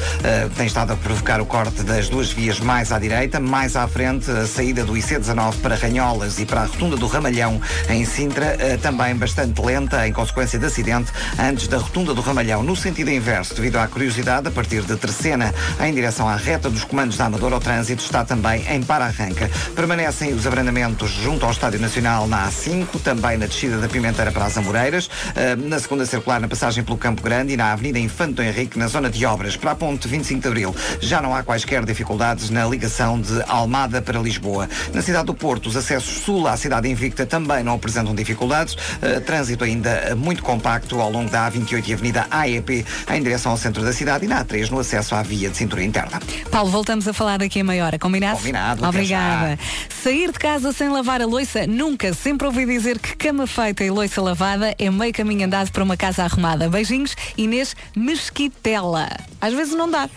Tem 0.56 0.66
estado 0.66 0.94
a 0.94 0.96
provocar 0.96 1.40
o 1.40 1.46
corte 1.46 1.82
das 1.82 2.08
duas 2.08 2.30
vias 2.32 2.58
mais 2.58 2.90
à 2.90 2.98
direita. 2.98 3.38
Mais 3.38 3.76
à 3.76 3.86
frente, 3.86 4.30
a 4.30 4.46
saída 4.46 4.84
do 4.84 4.94
IC19 4.94 5.56
para 5.60 5.74
Ranholas 5.74 6.38
e 6.38 6.46
para 6.46 6.62
a 6.62 6.64
rotunda 6.64 6.96
do 6.96 7.06
Ramalhão 7.06 7.60
em 7.88 8.04
Sintra, 8.04 8.56
também 8.80 9.14
bastante 9.14 9.60
lenta 9.60 10.05
em 10.06 10.12
consequência 10.12 10.58
de 10.58 10.64
acidente 10.66 11.12
antes 11.38 11.68
da 11.68 11.78
rotunda 11.78 12.14
do 12.14 12.20
Ramalhão 12.20 12.62
no 12.62 12.74
sentido 12.74 13.10
inverso, 13.10 13.54
devido 13.54 13.76
à 13.76 13.86
curiosidade, 13.86 14.48
a 14.48 14.50
partir 14.50 14.82
de 14.82 14.96
Terceira 14.96 15.26
em 15.80 15.92
direção 15.92 16.28
à 16.28 16.36
reta 16.36 16.70
dos 16.70 16.84
comandos 16.84 17.16
da 17.16 17.24
Amadora, 17.24 17.56
o 17.56 17.60
trânsito 17.60 18.00
está 18.02 18.24
também 18.24 18.64
em 18.70 18.80
para-arranca. 18.80 19.50
Permanecem 19.74 20.32
os 20.32 20.46
abrandamentos 20.46 21.10
junto 21.10 21.44
ao 21.44 21.50
Estádio 21.50 21.80
Nacional 21.80 22.28
na 22.28 22.48
A5, 22.48 23.00
também 23.02 23.36
na 23.36 23.46
descida 23.46 23.78
da 23.78 23.88
Pimenteira 23.88 24.30
para 24.30 24.44
as 24.44 24.56
Amoreiras, 24.56 25.10
eh, 25.34 25.56
na 25.56 25.80
segunda 25.80 26.06
circular 26.06 26.40
na 26.40 26.46
passagem 26.46 26.84
pelo 26.84 26.96
Campo 26.96 27.22
Grande 27.22 27.54
e 27.54 27.56
na 27.56 27.72
Avenida 27.72 27.98
Infante 27.98 28.40
Henrique, 28.40 28.78
na 28.78 28.86
zona 28.86 29.10
de 29.10 29.26
obras, 29.26 29.56
para 29.56 29.72
a 29.72 29.74
ponte 29.74 30.06
25 30.06 30.42
de 30.42 30.48
Abril. 30.48 30.76
Já 31.00 31.20
não 31.20 31.34
há 31.34 31.42
quaisquer 31.42 31.84
dificuldades 31.84 32.48
na 32.48 32.64
ligação 32.66 33.20
de 33.20 33.42
Almada 33.48 34.00
para 34.00 34.20
Lisboa. 34.20 34.68
Na 34.94 35.02
cidade 35.02 35.26
do 35.26 35.34
Porto, 35.34 35.68
os 35.68 35.76
acessos 35.76 36.22
sul 36.22 36.46
à 36.46 36.56
cidade 36.56 36.88
invicta 36.88 37.26
também 37.26 37.64
não 37.64 37.74
apresentam 37.74 38.14
dificuldades. 38.14 38.76
Eh, 39.02 39.18
trânsito 39.18 39.64
ainda 39.64 39.95
eh, 40.04 40.14
muito 40.14 40.42
compacto 40.42 41.00
ao 41.00 41.10
longo 41.10 41.30
da 41.30 41.50
A28 41.50 41.88
e 41.88 41.92
Avenida 41.92 42.26
AEP 42.30 42.84
em 43.10 43.22
direção 43.22 43.52
ao 43.52 43.58
centro 43.58 43.82
da 43.82 43.92
cidade 43.92 44.24
e 44.24 44.28
na 44.28 44.44
A3 44.44 44.70
no 44.70 44.78
acesso 44.78 45.14
à 45.14 45.22
via 45.22 45.50
de 45.50 45.56
cintura 45.56 45.82
interna. 45.82 46.20
Paulo, 46.50 46.70
voltamos 46.70 47.06
a 47.08 47.12
falar 47.12 47.38
daqui 47.38 47.60
a 47.60 47.64
meia 47.64 47.84
hora. 47.84 47.98
Combinado? 47.98 48.38
Combinado, 48.38 48.86
Obrigada. 48.86 49.58
Sair 50.02 50.30
de 50.32 50.38
casa 50.38 50.72
sem 50.72 50.88
lavar 50.88 51.20
a 51.20 51.26
louça, 51.26 51.66
nunca. 51.66 52.12
Sempre 52.14 52.46
ouvi 52.46 52.66
dizer 52.66 52.98
que 52.98 53.16
cama 53.16 53.46
feita 53.46 53.84
e 53.84 53.90
louça 53.90 54.20
lavada 54.20 54.74
é 54.78 54.90
meio 54.90 55.12
caminho 55.12 55.46
andado 55.46 55.70
para 55.70 55.82
uma 55.82 55.96
casa 55.96 56.24
arrumada. 56.24 56.68
Beijinhos, 56.68 57.16
Inês 57.36 57.74
Mesquitela. 57.94 59.08
Às 59.40 59.52
vezes 59.52 59.74
não 59.74 59.90
dá. 59.90 60.08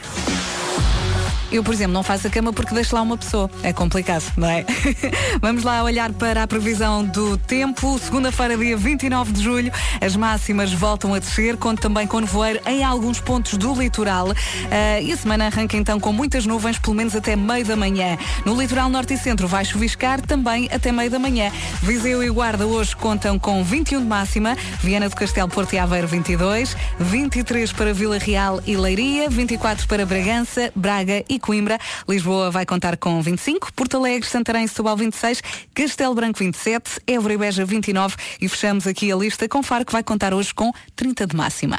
Eu, 1.52 1.64
por 1.64 1.74
exemplo, 1.74 1.94
não 1.94 2.04
faço 2.04 2.28
a 2.28 2.30
cama 2.30 2.54
porque 2.54 2.76
deixo 2.76 2.96
lá 2.96 3.02
uma 3.02 3.18
pessoa. 3.18 3.50
É 3.64 3.74
complicado, 3.74 4.24
não 4.38 4.48
é? 4.48 4.66
Vamos 5.42 5.64
lá 5.64 5.84
olhar 5.84 6.12
para 6.14 6.44
a 6.44 6.48
previsão 6.48 7.04
do 7.04 7.38
tempo. 7.38 7.98
Segunda-feira, 7.98 8.56
dia 8.56 8.78
29 8.78 9.32
de 9.32 9.44
julho, 9.44 9.72
as 10.00 10.16
máximas 10.16 10.72
voltam 10.72 11.14
a 11.14 11.20
descer, 11.20 11.58
conto 11.58 11.82
também 11.82 12.06
com 12.06 12.20
nevoeiro 12.20 12.60
em 12.68 12.84
alguns 12.84 13.20
pontos 13.20 13.58
do 13.58 13.74
litoral. 13.74 14.28
Ah, 14.70 15.02
e 15.02 15.12
a 15.12 15.18
semana 15.18 15.48
arranca 15.48 15.76
então 15.76 16.00
com 16.00 16.14
muitas 16.14 16.46
nuvens, 16.46 16.78
pelo 16.78 16.96
menos 16.96 17.16
até 17.16 17.36
meio 17.36 17.66
da 17.66 17.76
manhã. 17.76 18.18
No 18.46 18.60
litoral 18.60 18.90
norte 18.90 19.16
e 19.16 19.18
centro 19.18 19.48
vai 19.48 19.66
chuviscar 19.66 20.22
também 20.22 20.70
até 20.72 20.92
meio 20.92 21.10
da 21.10 21.18
manhã. 21.18 21.52
Viseu 21.82 22.24
e 22.24 22.30
Guarda 22.30 22.68
hoje 22.68 22.96
contam 22.96 23.40
com 23.40 23.64
21 23.64 24.02
de 24.02 24.06
máxima, 24.06 24.56
Viana 24.82 25.10
do 25.10 25.16
Castelo, 25.16 25.50
Porto 25.50 25.74
e 25.74 25.80
Aveiro 25.80 26.08
22, 26.08 26.78
23 27.00 27.74
para 27.74 27.94
Vila 27.94 28.20
Real 28.20 28.62
e 28.68 28.78
Leiria, 28.78 29.30
24 29.30 29.88
para 29.88 30.06
Bragança, 30.06 30.72
Braga 30.76 31.24
e 31.28 31.39
Coimbra. 31.40 31.80
Lisboa 32.08 32.52
vai 32.52 32.66
contar 32.66 32.98
com 32.98 33.22
25, 33.22 33.74
Porto 33.74 33.98
Alegre, 33.98 34.28
Santarém 34.28 34.66
e 34.66 34.68
Setúbal 34.68 34.98
26, 34.98 35.42
Castelo 35.74 36.14
Branco 36.14 36.40
27, 36.40 37.00
Évora 37.08 37.34
e 37.34 37.38
Beja 37.38 37.66
29 37.66 38.16
e 38.42 38.48
fechamos 38.48 38.86
aqui 38.86 39.12
a 39.12 39.16
lista 39.16 39.48
com 39.48 39.64
Faro 39.64 39.86
que 39.86 39.94
vai 39.94 40.04
contar 40.04 40.34
hoje 40.34 40.54
com 40.54 40.72
30 40.96 41.28
de 41.28 41.36
máxima. 41.36 41.78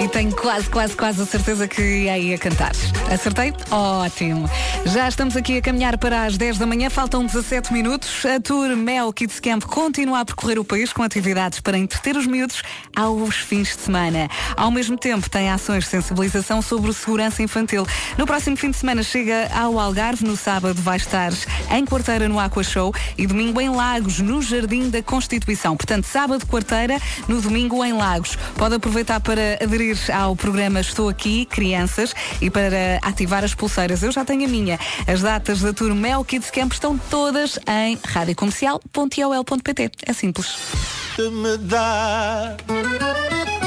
E 0.00 0.08
tenho 0.08 0.34
quase, 0.34 0.66
quase, 0.70 0.96
quase 0.96 1.20
a 1.20 1.26
certeza 1.26 1.68
que 1.68 1.82
ia 1.82 2.14
aí 2.14 2.32
a 2.32 2.38
cantar. 2.38 2.72
Acertei? 3.12 3.52
Ótimo. 3.70 4.48
Já 4.86 5.06
estamos 5.06 5.36
aqui 5.36 5.58
a 5.58 5.60
caminhar 5.60 5.98
para 5.98 6.24
as 6.24 6.38
10 6.38 6.56
da 6.56 6.64
manhã, 6.64 6.88
faltam 6.88 7.26
17 7.26 7.70
minutos. 7.70 8.24
A 8.24 8.40
Tour 8.40 8.74
Mel 8.76 9.12
Kids 9.12 9.38
Camp 9.40 9.62
continua 9.64 10.20
a 10.20 10.24
percorrer 10.24 10.58
o 10.58 10.64
país 10.64 10.90
com 10.90 11.02
atividades 11.02 11.60
para 11.60 11.76
entreter 11.76 12.16
os 12.16 12.26
miúdos 12.26 12.62
aos 12.96 13.36
fins 13.36 13.76
de 13.76 13.82
semana. 13.82 14.26
Ao 14.56 14.70
mesmo 14.70 14.96
tempo, 14.96 15.28
tem 15.28 15.50
ações 15.50 15.84
de 15.84 15.90
sensibilização 15.90 16.62
sobre 16.62 16.90
segurança 16.94 17.42
infantil. 17.42 17.86
No 18.16 18.26
próximo 18.26 18.56
fim 18.56 18.70
de 18.70 18.78
semana 18.78 19.02
chega 19.02 19.50
ao 19.54 19.78
Algarve, 19.78 20.24
no 20.24 20.34
sábado 20.34 20.80
vai 20.80 20.96
estar 20.96 21.30
em 21.70 21.84
Quarteira 21.84 22.26
no 22.26 22.40
Aqua 22.40 22.64
Show 22.64 22.94
e 23.18 23.26
domingo 23.26 23.60
em 23.60 23.68
Lagos, 23.68 24.18
no 24.18 24.40
Jardim 24.40 24.88
da 24.88 25.02
Constituição. 25.02 25.76
Portanto, 25.76 26.04
sábado 26.04 26.46
Quarteira, 26.46 26.98
no 27.28 27.42
domingo 27.42 27.84
em 27.84 27.92
Lagos. 27.92 28.38
Pode 28.56 28.76
aproveitar 28.76 29.20
para 29.20 29.58
aderir 29.62 29.89
ao 30.12 30.36
programa 30.36 30.80
Estou 30.80 31.08
Aqui, 31.08 31.44
Crianças, 31.46 32.14
e 32.40 32.50
para 32.50 32.98
ativar 33.02 33.44
as 33.44 33.54
pulseiras. 33.54 34.02
Eu 34.02 34.12
já 34.12 34.24
tenho 34.24 34.44
a 34.44 34.48
minha. 34.48 34.78
As 35.06 35.22
datas 35.22 35.60
da 35.60 35.72
Tour 35.72 35.94
Mel 35.94 36.24
Kids 36.24 36.50
Camp 36.50 36.72
estão 36.72 36.98
todas 36.98 37.58
em 37.66 37.98
radiocomercial.ol.pt. 38.04 39.90
É 40.06 40.12
simples. 40.12 40.56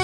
E 0.00 0.03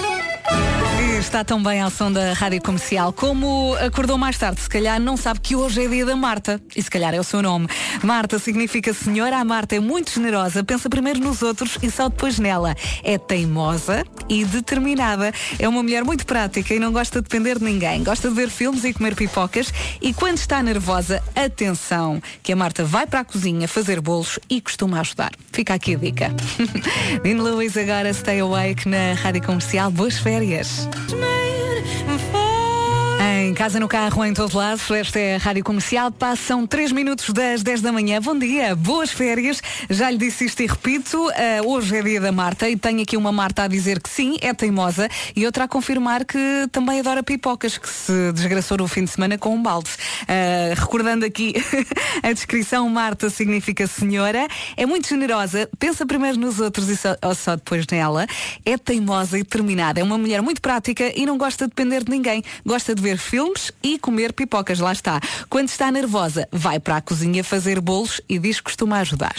está 1.21 1.43
tão 1.43 1.61
bem 1.61 1.79
ao 1.79 1.91
som 1.91 2.11
da 2.11 2.33
rádio 2.33 2.61
comercial. 2.61 3.13
Como 3.13 3.75
acordou 3.75 4.17
mais 4.17 4.37
tarde, 4.37 4.59
se 4.59 4.67
calhar 4.67 4.99
não 4.99 5.15
sabe 5.15 5.39
que 5.39 5.55
hoje 5.55 5.85
é 5.85 5.87
dia 5.87 6.05
da 6.05 6.15
Marta. 6.15 6.59
E 6.75 6.81
se 6.81 6.89
calhar 6.89 7.13
é 7.13 7.19
o 7.19 7.23
seu 7.23 7.41
nome. 7.41 7.67
Marta 8.03 8.39
significa 8.39 8.93
senhora. 8.93 9.37
A 9.37 9.45
Marta 9.45 9.75
é 9.75 9.79
muito 9.79 10.11
generosa, 10.11 10.63
pensa 10.63 10.89
primeiro 10.89 11.19
nos 11.19 11.41
outros 11.41 11.77
e 11.81 11.91
só 11.91 12.09
depois 12.09 12.39
nela. 12.39 12.75
É 13.03 13.17
teimosa 13.17 14.03
e 14.27 14.43
determinada. 14.43 15.31
É 15.59 15.69
uma 15.69 15.83
mulher 15.83 16.03
muito 16.03 16.25
prática 16.25 16.73
e 16.73 16.79
não 16.79 16.91
gosta 16.91 17.21
de 17.21 17.27
depender 17.27 17.59
de 17.59 17.65
ninguém. 17.65 18.03
Gosta 18.03 18.27
de 18.27 18.35
ver 18.35 18.49
filmes 18.49 18.83
e 18.83 18.91
comer 18.91 19.15
pipocas. 19.15 19.71
E 20.01 20.13
quando 20.13 20.37
está 20.37 20.63
nervosa, 20.63 21.21
atenção, 21.35 22.21
que 22.41 22.51
a 22.51 22.55
Marta 22.55 22.83
vai 22.83 23.05
para 23.05 23.19
a 23.19 23.23
cozinha 23.23 23.67
fazer 23.67 24.01
bolos 24.01 24.39
e 24.49 24.59
costuma 24.59 24.99
ajudar. 24.99 25.31
Fica 25.51 25.75
aqui 25.75 25.95
a 25.95 25.97
dica. 25.97 26.35
Dean 27.23 27.43
Lewis 27.43 27.77
agora 27.77 28.11
Stay 28.13 28.39
Awake 28.39 28.89
na 28.89 29.13
rádio 29.13 29.43
comercial. 29.43 29.91
Boas 29.91 30.17
férias. 30.17 30.87
man 31.13 32.10
Em 33.23 33.53
casa, 33.53 33.79
no 33.79 33.87
carro, 33.87 34.25
em 34.25 34.33
todo 34.33 34.57
lado, 34.57 34.81
esta 34.95 35.19
é 35.19 35.35
a 35.35 35.37
Rádio 35.37 35.63
Comercial. 35.63 36.11
Passam 36.11 36.65
3 36.65 36.91
minutos 36.91 37.29
das 37.29 37.61
10 37.61 37.81
da 37.81 37.91
manhã. 37.91 38.19
Bom 38.19 38.35
dia, 38.35 38.75
boas 38.75 39.11
férias. 39.11 39.61
Já 39.91 40.09
lhe 40.09 40.17
disse 40.17 40.45
isto 40.45 40.63
e 40.63 40.65
repito, 40.65 41.29
eh, 41.35 41.61
hoje 41.61 41.95
é 41.95 42.01
dia 42.01 42.19
da 42.19 42.31
Marta 42.31 42.67
e 42.67 42.75
tenho 42.75 43.03
aqui 43.03 43.15
uma 43.15 43.31
Marta 43.31 43.63
a 43.63 43.67
dizer 43.67 44.01
que 44.01 44.09
sim, 44.09 44.37
é 44.41 44.51
teimosa 44.55 45.07
e 45.35 45.45
outra 45.45 45.65
a 45.65 45.67
confirmar 45.67 46.25
que 46.25 46.67
também 46.71 46.99
adora 46.99 47.21
pipocas, 47.21 47.77
que 47.77 47.87
se 47.87 48.31
desgraçou 48.31 48.79
no 48.79 48.87
fim 48.87 49.03
de 49.03 49.11
semana 49.11 49.37
com 49.37 49.53
um 49.53 49.61
balde. 49.61 49.91
Eh, 50.27 50.73
recordando 50.75 51.23
aqui 51.23 51.53
a 52.23 52.33
descrição, 52.33 52.89
Marta 52.89 53.29
significa 53.29 53.85
senhora, 53.85 54.47
é 54.75 54.85
muito 54.87 55.07
generosa, 55.07 55.69
pensa 55.77 56.07
primeiro 56.07 56.39
nos 56.39 56.59
outros 56.59 56.89
e 56.89 56.97
só, 56.97 57.15
ou 57.21 57.35
só 57.35 57.55
depois 57.55 57.85
nela, 57.91 58.25
é 58.65 58.77
teimosa 58.79 59.37
e 59.37 59.43
determinada, 59.43 59.99
é 59.99 60.03
uma 60.03 60.17
mulher 60.17 60.41
muito 60.41 60.59
prática 60.59 61.11
e 61.15 61.23
não 61.23 61.37
gosta 61.37 61.65
de 61.65 61.69
depender 61.69 62.03
de 62.03 62.09
ninguém, 62.09 62.43
gosta 62.65 62.95
de 62.95 63.01
ver 63.01 63.10
filmes 63.17 63.71
e 63.83 63.97
comer 63.97 64.33
pipocas, 64.33 64.79
lá 64.79 64.91
está. 64.91 65.19
Quando 65.49 65.69
está 65.69 65.91
nervosa, 65.91 66.47
vai 66.51 66.79
para 66.79 66.97
a 66.97 67.01
cozinha 67.01 67.43
fazer 67.43 67.79
bolos 67.79 68.21
e 68.27 68.39
diz 68.39 68.57
que 68.57 68.65
costuma 68.65 68.99
ajudar. 68.99 69.35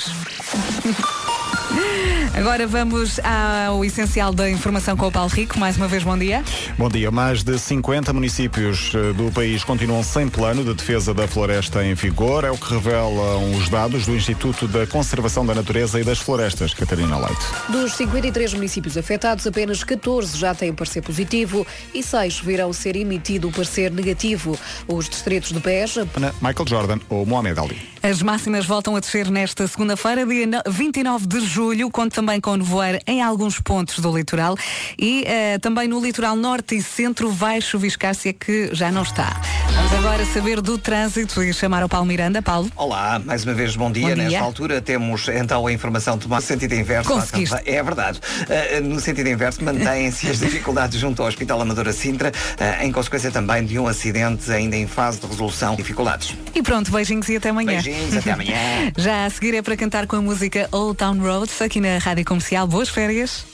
Agora 2.34 2.66
vamos 2.66 3.20
ao 3.20 3.84
essencial 3.84 4.32
da 4.32 4.50
informação 4.50 4.96
com 4.96 5.06
o 5.06 5.12
Paulo 5.12 5.30
Rico. 5.30 5.58
Mais 5.58 5.76
uma 5.76 5.86
vez, 5.86 6.02
bom 6.02 6.16
dia. 6.16 6.42
Bom 6.78 6.88
dia. 6.88 7.10
Mais 7.10 7.42
de 7.42 7.58
50 7.58 8.12
municípios 8.12 8.92
eh, 8.94 9.12
do 9.12 9.30
país 9.30 9.62
continuam 9.62 10.02
sem 10.02 10.28
plano 10.28 10.64
de 10.64 10.72
defesa 10.72 11.12
da 11.12 11.28
floresta 11.28 11.84
em 11.84 11.94
vigor. 11.94 12.44
É 12.44 12.50
o 12.50 12.56
que 12.56 12.72
revelam 12.72 13.54
os 13.54 13.68
dados 13.68 14.06
do 14.06 14.16
Instituto 14.16 14.66
da 14.66 14.86
Conservação 14.86 15.44
da 15.44 15.54
Natureza 15.54 16.00
e 16.00 16.04
das 16.04 16.18
Florestas, 16.18 16.72
Catarina 16.72 17.18
Leite. 17.18 17.44
Dos 17.68 17.94
53 17.96 18.54
municípios 18.54 18.96
afetados, 18.96 19.46
apenas 19.46 19.84
14 19.84 20.36
já 20.36 20.54
têm 20.54 20.70
o 20.70 20.74
parecer 20.74 21.02
positivo 21.02 21.66
e 21.94 22.02
6 22.02 22.40
virão 22.40 22.72
ser 22.72 22.96
emitido 22.96 23.48
o 23.48 23.52
parecer 23.52 23.90
negativo. 23.90 24.58
Os 24.88 25.08
distritos 25.08 25.52
de 25.52 25.60
Beja, 25.60 26.08
Michael 26.40 26.68
Jordan 26.68 26.98
ou 27.08 27.26
Mohamed 27.26 27.60
Ali. 27.60 27.91
As 28.02 28.20
máximas 28.20 28.66
voltam 28.66 28.96
a 28.96 29.00
descer 29.00 29.30
nesta 29.30 29.64
segunda-feira, 29.68 30.26
dia 30.26 30.44
no- 30.44 30.60
29 30.66 31.24
de 31.26 31.40
julho, 31.40 31.88
conta 31.88 32.16
também 32.16 32.40
com 32.40 32.56
nevoeiro 32.56 32.98
em 33.06 33.22
alguns 33.22 33.60
pontos 33.60 34.00
do 34.00 34.16
litoral 34.16 34.56
e 34.98 35.22
eh, 35.24 35.58
também 35.60 35.86
no 35.86 36.00
litoral 36.00 36.34
norte 36.34 36.74
e 36.74 36.82
centro 36.82 37.30
vai 37.30 37.60
chuviscar 37.60 38.12
se 38.14 38.30
é 38.30 38.32
que 38.32 38.70
já 38.74 38.90
não 38.90 39.02
está. 39.02 39.40
Vamos 39.72 39.92
agora 39.92 40.26
saber 40.26 40.60
do 40.60 40.76
trânsito 40.78 41.42
e 41.44 41.54
chamar 41.54 41.84
o 41.84 41.88
Paulo 41.88 42.04
Miranda. 42.06 42.42
Paulo. 42.42 42.68
Olá, 42.76 43.20
mais 43.24 43.44
uma 43.44 43.54
vez 43.54 43.76
bom 43.76 43.90
dia. 43.90 44.08
Bom 44.08 44.14
dia. 44.14 44.24
Nesta 44.24 44.40
altura 44.40 44.80
temos 44.80 45.28
então 45.28 45.64
a 45.66 45.72
informação 45.72 46.18
de 46.18 46.28
no 46.28 46.40
sentido 46.40 46.74
inverso. 46.74 47.08
Conseguiste. 47.08 47.56
É 47.64 47.80
verdade. 47.82 48.18
Uh, 48.18 48.82
no 48.82 48.98
sentido 49.00 49.28
inverso, 49.28 49.64
mantêm-se 49.64 50.28
as 50.28 50.40
dificuldades 50.40 50.98
junto 50.98 51.22
ao 51.22 51.28
Hospital 51.28 51.60
Amadora 51.60 51.92
Sintra, 51.92 52.30
uh, 52.32 52.84
em 52.84 52.90
consequência 52.90 53.30
também 53.30 53.64
de 53.64 53.78
um 53.78 53.86
acidente 53.86 54.50
ainda 54.50 54.76
em 54.76 54.88
fase 54.88 55.20
de 55.20 55.26
resolução. 55.26 55.76
Dificuldades. 55.76 56.34
E 56.54 56.62
pronto, 56.62 56.90
beijinhos 56.90 57.28
e 57.28 57.36
até 57.36 57.50
amanhã. 57.50 57.72
Beijinhos, 57.72 57.91
até 58.16 58.32
amanhã. 58.32 58.56
Já 58.96 59.24
a 59.24 59.30
seguir 59.30 59.54
é 59.54 59.62
para 59.62 59.76
cantar 59.76 60.06
com 60.06 60.16
a 60.16 60.22
música 60.22 60.68
Old 60.72 60.96
Town 60.96 61.18
Roads 61.18 61.60
aqui 61.62 61.80
na 61.80 61.98
Rádio 61.98 62.24
Comercial. 62.24 62.66
Boas 62.66 62.88
férias. 62.88 63.44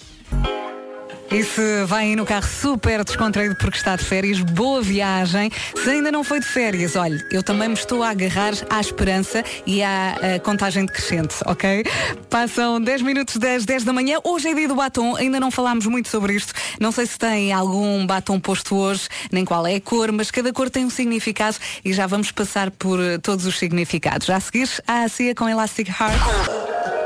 E 1.30 1.44
se 1.44 1.84
vai 1.84 2.16
no 2.16 2.24
carro 2.24 2.46
super 2.46 3.04
descontraído 3.04 3.54
porque 3.56 3.76
está 3.76 3.94
de 3.96 4.04
férias, 4.04 4.40
boa 4.40 4.80
viagem. 4.80 5.50
Se 5.76 5.90
ainda 5.90 6.10
não 6.10 6.24
foi 6.24 6.40
de 6.40 6.46
férias, 6.46 6.96
olha, 6.96 7.22
eu 7.30 7.42
também 7.42 7.68
me 7.68 7.74
estou 7.74 8.02
a 8.02 8.08
agarrar 8.10 8.54
à 8.70 8.80
esperança 8.80 9.44
e 9.66 9.82
à 9.82 10.16
eh, 10.22 10.38
contagem 10.38 10.86
decrescente, 10.86 11.36
ok? 11.44 11.84
Passam 12.30 12.80
10 12.80 13.02
minutos 13.02 13.36
das 13.36 13.66
10 13.66 13.84
da 13.84 13.92
manhã. 13.92 14.18
Hoje 14.24 14.48
é 14.48 14.54
dia 14.54 14.66
do 14.66 14.74
batom, 14.74 15.16
ainda 15.16 15.38
não 15.38 15.50
falámos 15.50 15.84
muito 15.84 16.08
sobre 16.08 16.32
isto. 16.32 16.54
Não 16.80 16.90
sei 16.90 17.04
se 17.04 17.18
tem 17.18 17.52
algum 17.52 18.06
batom 18.06 18.40
posto 18.40 18.74
hoje, 18.74 19.06
nem 19.30 19.44
qual 19.44 19.66
é 19.66 19.74
a 19.74 19.80
cor, 19.82 20.10
mas 20.10 20.30
cada 20.30 20.50
cor 20.50 20.70
tem 20.70 20.86
um 20.86 20.90
significado 20.90 21.58
e 21.84 21.92
já 21.92 22.06
vamos 22.06 22.32
passar 22.32 22.70
por 22.70 22.98
eh, 23.00 23.18
todos 23.18 23.44
os 23.44 23.58
significados. 23.58 24.26
Já 24.26 24.36
a 24.36 24.40
seguir, 24.40 24.68
a 24.86 25.06
Cia 25.08 25.34
com 25.34 25.46
Elastic 25.46 25.88
Heart. 25.88 26.97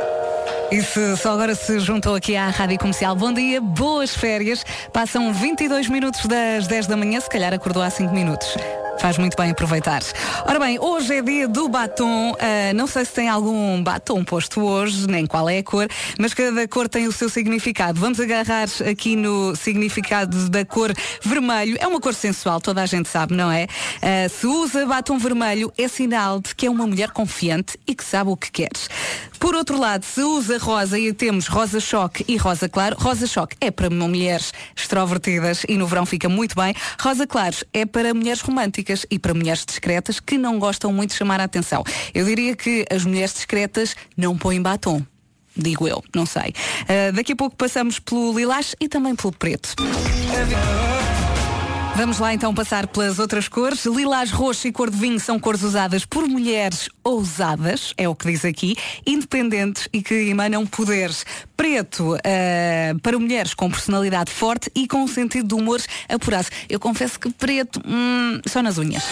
E 0.72 0.82
se 0.82 1.18
só 1.18 1.32
agora 1.32 1.54
se 1.54 1.78
juntou 1.80 2.14
aqui 2.14 2.34
à 2.34 2.48
Rádio 2.48 2.78
Comercial, 2.78 3.14
bom 3.14 3.30
dia, 3.30 3.60
boas 3.60 4.14
férias. 4.14 4.64
Passam 4.90 5.30
22 5.30 5.86
minutos 5.90 6.24
das 6.24 6.66
10 6.66 6.86
da 6.86 6.96
manhã, 6.96 7.20
se 7.20 7.28
calhar 7.28 7.52
acordou 7.52 7.82
há 7.82 7.90
5 7.90 8.14
minutos. 8.14 8.56
Faz 8.98 9.18
muito 9.18 9.36
bem 9.36 9.50
aproveitar. 9.50 10.00
Ora 10.46 10.58
bem, 10.58 10.78
hoje 10.78 11.16
é 11.16 11.22
dia 11.22 11.48
do 11.48 11.68
batom. 11.68 12.34
Ah, 12.38 12.72
não 12.72 12.86
sei 12.86 13.04
se 13.04 13.12
tem 13.12 13.28
algum 13.28 13.82
batom 13.82 14.24
posto 14.24 14.62
hoje, 14.62 15.06
nem 15.08 15.26
qual 15.26 15.48
é 15.50 15.58
a 15.58 15.62
cor, 15.62 15.88
mas 16.18 16.32
cada 16.32 16.66
cor 16.68 16.88
tem 16.88 17.06
o 17.06 17.12
seu 17.12 17.28
significado. 17.28 18.00
Vamos 18.00 18.20
agarrar 18.20 18.68
aqui 18.88 19.16
no 19.16 19.54
significado 19.56 20.48
da 20.48 20.64
cor 20.64 20.92
vermelho. 21.20 21.76
É 21.80 21.86
uma 21.86 22.00
cor 22.00 22.14
sensual, 22.14 22.60
toda 22.60 22.80
a 22.80 22.86
gente 22.86 23.08
sabe, 23.08 23.34
não 23.34 23.50
é? 23.50 23.66
Ah, 24.00 24.28
se 24.28 24.46
usa 24.46 24.86
batom 24.86 25.18
vermelho, 25.18 25.70
é 25.76 25.88
sinal 25.88 26.40
de 26.40 26.54
que 26.54 26.66
é 26.66 26.70
uma 26.70 26.86
mulher 26.86 27.10
confiante 27.10 27.78
e 27.86 27.94
que 27.94 28.04
sabe 28.04 28.30
o 28.30 28.36
que 28.36 28.50
queres. 28.50 28.88
Por 29.42 29.56
outro 29.56 29.76
lado, 29.76 30.04
se 30.04 30.22
usa 30.22 30.56
rosa 30.56 30.96
e 30.96 31.12
temos 31.12 31.48
rosa 31.48 31.80
choque 31.80 32.24
e 32.28 32.36
rosa 32.36 32.68
claro, 32.68 32.96
rosa 32.96 33.26
choque 33.26 33.56
é 33.60 33.72
para 33.72 33.90
mulheres 33.90 34.52
extrovertidas 34.76 35.64
e 35.68 35.76
no 35.76 35.84
verão 35.84 36.06
fica 36.06 36.28
muito 36.28 36.54
bem. 36.54 36.72
Rosa 37.00 37.26
claro 37.26 37.56
é 37.72 37.84
para 37.84 38.14
mulheres 38.14 38.40
românticas 38.40 39.04
e 39.10 39.18
para 39.18 39.34
mulheres 39.34 39.66
discretas 39.66 40.20
que 40.20 40.38
não 40.38 40.60
gostam 40.60 40.92
muito 40.92 41.10
de 41.10 41.16
chamar 41.16 41.40
a 41.40 41.44
atenção. 41.44 41.82
Eu 42.14 42.24
diria 42.24 42.54
que 42.54 42.84
as 42.88 43.04
mulheres 43.04 43.34
discretas 43.34 43.96
não 44.16 44.38
põem 44.38 44.62
batom. 44.62 45.04
Digo 45.56 45.88
eu, 45.88 46.04
não 46.14 46.24
sei. 46.24 46.54
Ah, 46.88 47.10
daqui 47.10 47.32
a 47.32 47.36
pouco 47.36 47.56
passamos 47.56 47.98
pelo 47.98 48.38
lilás 48.38 48.76
e 48.78 48.88
também 48.88 49.16
pelo 49.16 49.32
preto. 49.32 49.74
Vamos 51.94 52.18
lá 52.18 52.32
então 52.32 52.54
passar 52.54 52.86
pelas 52.86 53.18
outras 53.18 53.48
cores. 53.48 53.84
Lilás, 53.84 54.30
roxo 54.30 54.66
e 54.66 54.72
cor 54.72 54.90
de 54.90 54.96
vinho 54.96 55.20
são 55.20 55.38
cores 55.38 55.62
usadas 55.62 56.04
por 56.06 56.26
mulheres 56.26 56.88
ousadas, 57.04 57.92
é 57.98 58.08
o 58.08 58.14
que 58.14 58.30
diz 58.30 58.44
aqui, 58.44 58.76
independentes 59.06 59.88
e 59.92 60.02
que 60.02 60.14
emanam 60.14 60.66
poderes. 60.66 61.24
Preto, 61.56 62.16
ah, 62.16 62.94
para 63.02 63.18
mulheres 63.18 63.52
com 63.52 63.70
personalidade 63.70 64.32
forte 64.32 64.70
e 64.74 64.88
com 64.88 65.02
um 65.02 65.08
sentido 65.08 65.48
de 65.48 65.54
humor 65.54 65.80
apurado. 66.08 66.48
Eu 66.68 66.80
confesso 66.80 67.20
que 67.20 67.30
preto, 67.30 67.80
hum, 67.86 68.40
só 68.46 68.62
nas 68.62 68.78
unhas. 68.78 69.04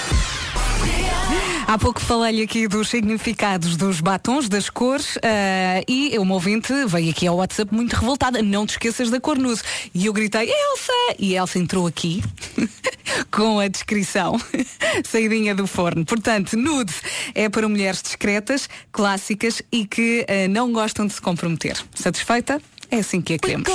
Há 1.71 1.79
pouco 1.79 2.01
falei 2.01 2.43
aqui 2.43 2.67
dos 2.67 2.89
significados 2.89 3.77
dos 3.77 4.01
batons, 4.01 4.49
das 4.49 4.69
cores, 4.69 5.17
ah, 5.23 5.81
e 5.87 6.19
uma 6.19 6.35
ouvinte 6.35 6.73
veio 6.87 7.11
aqui 7.13 7.29
ao 7.29 7.37
WhatsApp 7.37 7.73
muito 7.73 7.93
revoltada. 7.93 8.43
Não 8.43 8.67
te 8.67 8.71
esqueças 8.71 9.09
da 9.09 9.21
cor 9.21 9.39
nude. 9.39 9.63
E 9.95 10.07
eu 10.07 10.13
gritei, 10.13 10.51
Elsa! 10.51 11.15
E 11.17 11.37
Elsa 11.37 11.61
entrou 11.61 11.87
aqui 11.87 12.25
com 13.31 13.61
a 13.61 13.69
descrição 13.69 14.37
saidinha 15.07 15.55
do 15.55 15.65
forno. 15.65 16.05
Portanto, 16.05 16.57
nude 16.57 16.93
é 17.37 17.49
para 17.49 17.69
mulheres 17.69 18.03
discretas, 18.03 18.69
clássicas 18.91 19.63
e 19.71 19.87
que 19.87 20.27
ah, 20.29 20.49
não 20.49 20.73
gostam 20.73 21.07
de 21.07 21.13
se 21.13 21.21
comprometer. 21.21 21.77
Satisfeita? 21.95 22.61
É 22.91 22.97
assim 22.97 23.21
que 23.21 23.35
a 23.35 23.39
queremos. 23.39 23.69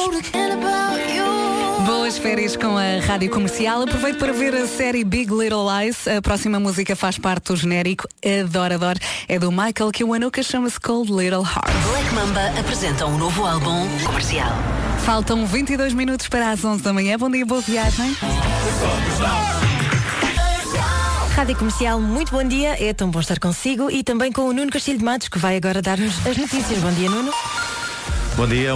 Boas 1.86 2.18
férias 2.18 2.56
com 2.56 2.76
a 2.78 3.00
Rádio 3.06 3.30
Comercial. 3.30 3.84
Aproveito 3.84 4.18
para 4.18 4.34
ver 4.34 4.56
a 4.56 4.66
série 4.66 5.04
Big 5.04 5.32
Little 5.32 5.66
Lies. 5.70 6.08
A 6.08 6.20
próxima 6.20 6.60
música 6.60 6.96
faz 6.96 7.20
parte 7.20 7.54
do 7.54 7.56
genérico. 7.56 8.08
Adoro, 8.44 8.74
adoro. 8.74 9.00
É 9.28 9.38
do 9.38 9.52
Michael 9.52 9.92
Kiwanuka, 9.92 10.42
chama-se 10.42 10.80
Cold 10.80 11.12
Little 11.12 11.44
Heart. 11.44 11.72
Black 11.92 12.14
Mamba 12.16 12.60
apresenta 12.60 13.06
um 13.06 13.18
novo 13.20 13.46
álbum 13.46 13.88
comercial. 14.04 14.52
Faltam 15.06 15.46
22 15.46 15.94
minutos 15.94 16.28
para 16.28 16.50
as 16.50 16.66
11 16.66 16.82
da 16.82 16.92
manhã. 16.92 17.20
Bom 17.20 17.30
dia, 17.30 17.46
boa 17.46 17.62
viagem. 17.62 18.18
Rádio 21.36 21.56
Comercial, 21.58 22.02
muito 22.02 22.32
bom 22.32 22.44
dia. 22.44 22.84
É 22.84 22.94
tão 22.94 23.12
bom 23.12 23.20
estar 23.20 23.38
consigo 23.38 23.92
e 23.92 24.04
também 24.04 24.32
com 24.32 24.48
o 24.50 24.54
Nuno 24.54 24.72
Castilho 24.72 24.98
de 24.98 25.04
Matos, 25.06 25.28
que 25.28 25.38
vai 25.38 25.56
agora 25.56 25.84
dar-nos 25.84 26.26
as 26.26 26.36
notícias. 26.36 26.80
Bom 26.80 26.92
dia, 26.94 27.10
Nuno. 27.10 27.32
Bom 28.36 28.48
dia. 28.48 28.74